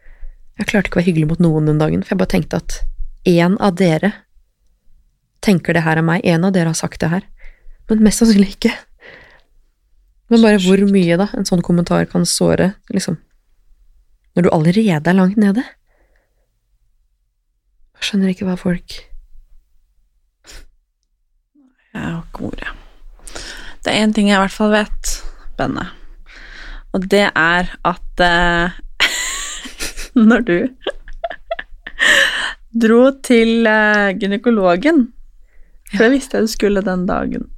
Jeg 0.59 0.69
klarte 0.69 0.89
ikke 0.89 0.99
å 0.99 1.01
være 1.01 1.09
hyggelig 1.09 1.29
mot 1.31 1.41
noen 1.41 1.69
den 1.69 1.81
dagen, 1.81 2.03
for 2.03 2.13
jeg 2.13 2.21
bare 2.21 2.33
tenkte 2.33 2.59
at 2.61 2.79
en 3.29 3.55
av 3.63 3.77
dere 3.79 4.11
tenker 5.43 5.75
det 5.75 5.85
her 5.85 5.99
er 5.99 6.05
meg, 6.05 6.25
en 6.27 6.45
av 6.47 6.53
dere 6.55 6.71
har 6.71 6.77
sagt 6.77 7.01
det 7.01 7.09
her, 7.11 7.23
men 7.89 8.03
mest 8.05 8.21
sannsynlig 8.21 8.55
ikke. 8.57 8.73
Men 10.31 10.43
bare 10.43 10.59
hvor 10.63 10.81
mye 10.89 11.17
da 11.19 11.27
en 11.35 11.47
sånn 11.47 11.63
kommentar 11.65 12.05
kan 12.09 12.25
såre, 12.27 12.73
liksom, 12.93 13.17
når 14.33 14.45
du 14.45 14.51
allerede 14.55 15.09
er 15.09 15.17
langt 15.17 15.39
nede. 15.39 15.63
Jeg 17.97 18.07
skjønner 18.09 18.33
ikke 18.33 18.47
hva 18.49 18.57
folk 18.59 18.95
Jeg 21.93 22.01
har 22.01 22.23
ikke 22.23 22.47
ordet. 22.49 22.71
Det 23.85 23.91
er 23.91 24.01
én 24.01 24.13
ting 24.15 24.31
jeg 24.31 24.39
i 24.39 24.41
hvert 24.41 24.55
fall 24.55 24.71
vet, 24.73 25.11
Benne, 25.59 25.85
og 26.95 27.05
det 27.11 27.27
er 27.29 27.69
at 27.85 28.23
eh, 28.25 28.79
når 30.29 30.45
du 30.47 30.57
dro 32.73 33.03
til 33.21 33.67
eh, 33.69 34.15
gynekologen 34.17 35.05
For 35.91 36.07
det 36.07 36.13
visste 36.15 36.39
jeg 36.39 36.47
du 36.47 36.53
skulle 36.55 36.81
den 36.85 37.05
dagen. 37.05 37.52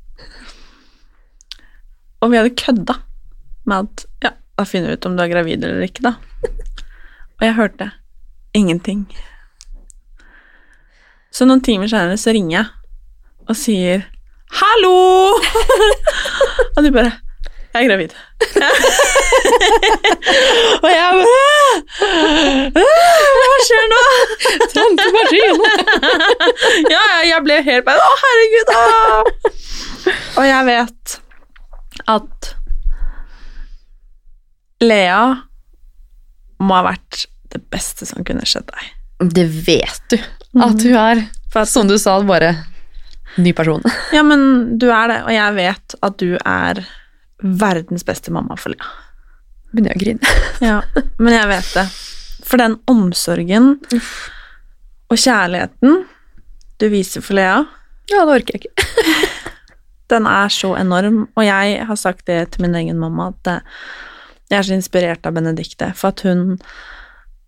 Og 2.22 2.32
vi 2.32 2.38
hadde 2.40 2.56
kødda 2.56 2.96
med 3.66 3.78
at 3.86 4.06
ja, 4.24 4.32
da 4.58 4.66
finner 4.68 4.92
vi 4.92 4.98
ut 5.00 5.06
om 5.10 5.16
du 5.18 5.24
er 5.24 5.32
gravid 5.32 5.64
eller 5.64 5.84
ikke, 5.86 6.06
da. 6.06 6.16
Og 7.36 7.44
jeg 7.48 7.58
hørte 7.58 7.92
ingenting. 8.56 9.06
Så 11.36 11.44
noen 11.48 11.64
timer 11.66 11.90
senere 11.92 12.18
så 12.20 12.32
ringer 12.36 12.56
jeg 12.58 12.68
og 13.50 13.56
sier 13.60 14.06
'hallo'! 14.56 15.42
og 16.78 16.84
de 16.84 16.92
bare 16.92 17.12
'jeg 17.74 17.84
er 17.84 17.88
gravid'. 17.90 18.16
og 20.84 20.90
jeg 20.90 21.10
bare 21.20 21.46
Hva 22.76 23.58
skjer 23.68 23.86
nå? 23.92 24.04
Tante 24.74 25.06
Martine! 25.18 25.70
ja, 26.96 27.04
jeg 27.28 27.44
ble 27.44 27.60
helt 27.68 27.86
bare 27.86 28.00
Å, 28.00 28.16
herregud! 28.24 28.68
Ah! 28.80 29.24
og 30.38 30.46
jeg 30.48 30.66
vet 30.72 31.20
at 32.12 32.52
Lea 34.84 35.22
må 36.60 36.76
ha 36.78 36.84
vært 36.92 37.26
det 37.54 37.62
beste 37.72 38.08
som 38.08 38.26
kunne 38.28 38.46
skjedd 38.48 38.68
deg. 38.72 38.92
Det 39.36 39.46
vet 39.66 40.02
du 40.12 40.18
at 40.20 40.84
hun 40.84 40.98
er. 41.00 41.24
For 41.54 41.68
Som 41.70 41.88
du 41.88 41.96
sa, 42.00 42.18
bare 42.28 42.52
ny 43.40 43.54
person. 43.56 43.84
ja, 44.16 44.24
men 44.24 44.78
du 44.80 44.90
er 44.92 45.08
det, 45.12 45.20
og 45.24 45.32
jeg 45.36 45.56
vet 45.56 45.96
at 46.04 46.18
du 46.20 46.36
er 46.40 46.82
verdens 47.44 48.04
beste 48.08 48.32
mamma 48.36 48.58
for 48.60 48.76
Lea. 48.76 48.92
Begynner 49.72 49.96
jeg 49.96 50.00
å 50.00 50.04
grine. 50.04 50.36
Ja, 50.66 50.78
men 51.20 51.36
jeg 51.36 51.48
vet 51.52 51.72
det. 51.76 51.86
For 52.46 52.62
den 52.62 52.78
omsorgen 52.92 53.74
og 55.12 55.18
kjærligheten 55.20 56.04
du 56.80 56.86
viser 56.92 57.24
for 57.24 57.38
Lea, 57.40 57.64
Ja, 58.12 58.22
det 58.28 58.36
orker 58.36 58.54
jeg 58.60 58.68
ikke. 58.68 58.86
den 60.12 60.28
er 60.30 60.52
så 60.54 60.76
enorm. 60.80 61.26
Og 61.36 61.46
jeg 61.46 61.86
har 61.88 62.00
sagt 62.00 62.28
det 62.28 62.42
til 62.54 62.66
min 62.66 62.76
egen 62.76 63.00
mamma, 63.02 63.32
at 63.34 63.52
eh, 63.52 63.80
jeg 64.52 64.58
er 64.60 64.68
så 64.68 64.78
inspirert 64.78 65.26
av 65.26 65.36
Benedicte. 65.38 65.92
For 65.96 66.14
at 66.14 66.26
hun 66.28 66.60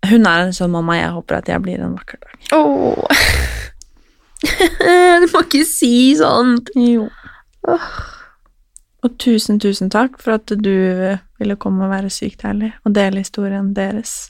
Hun 0.07 0.27
er 0.29 0.43
en 0.45 0.53
sånn 0.53 0.69
mamma 0.71 0.93
jeg 0.93 1.09
håper 1.09 1.35
at 1.39 1.47
jeg 1.49 1.61
blir 1.65 1.81
en 1.81 1.95
vakker 1.97 2.19
dag. 2.21 2.51
Åh. 2.53 3.23
du 5.23 5.25
må 5.33 5.41
ikke 5.41 5.63
si 5.65 6.13
sånt. 6.15 6.69
Jo. 6.77 7.07
Og 9.03 9.17
tusen, 9.17 9.57
tusen 9.59 9.89
takk 9.89 10.21
for 10.21 10.37
at 10.37 10.53
du 10.53 11.17
ville 11.41 11.57
komme 11.59 11.87
og 11.87 11.91
være 11.91 12.13
sykt 12.13 12.45
ærlig 12.45 12.75
og 12.85 12.93
dele 12.95 13.25
historien 13.25 13.73
deres. 13.75 14.29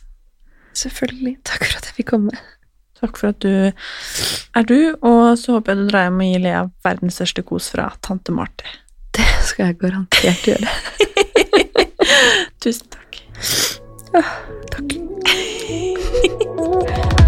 Selvfølgelig. 0.74 1.36
Takk 1.44 1.68
for 1.68 1.82
at 1.82 1.92
jeg 1.92 2.00
fikk 2.00 2.14
komme. 2.16 2.32
Takk 2.98 3.20
for 3.20 3.30
at 3.30 3.40
du 3.46 3.52
er 4.58 4.68
du, 4.68 4.80
og 5.06 5.38
så 5.38 5.58
håper 5.58 5.74
jeg 5.74 5.84
du 5.84 5.92
drar 5.92 6.08
hjem 6.08 6.24
og 6.24 6.32
gir 6.32 6.44
Lea 6.48 6.64
verdens 6.88 7.20
største 7.20 7.46
kos 7.46 7.70
fra 7.74 7.92
tante 8.02 8.34
Marti. 8.34 8.70
Det 9.18 9.28
skal 9.46 9.72
jeg 9.72 9.80
garantert 9.82 10.42
gjøre. 10.46 10.70
Tusen 12.64 12.88
takk. 12.94 13.12
Takk. 14.74 14.98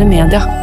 Moderne 0.00 0.24
media. 0.24 0.59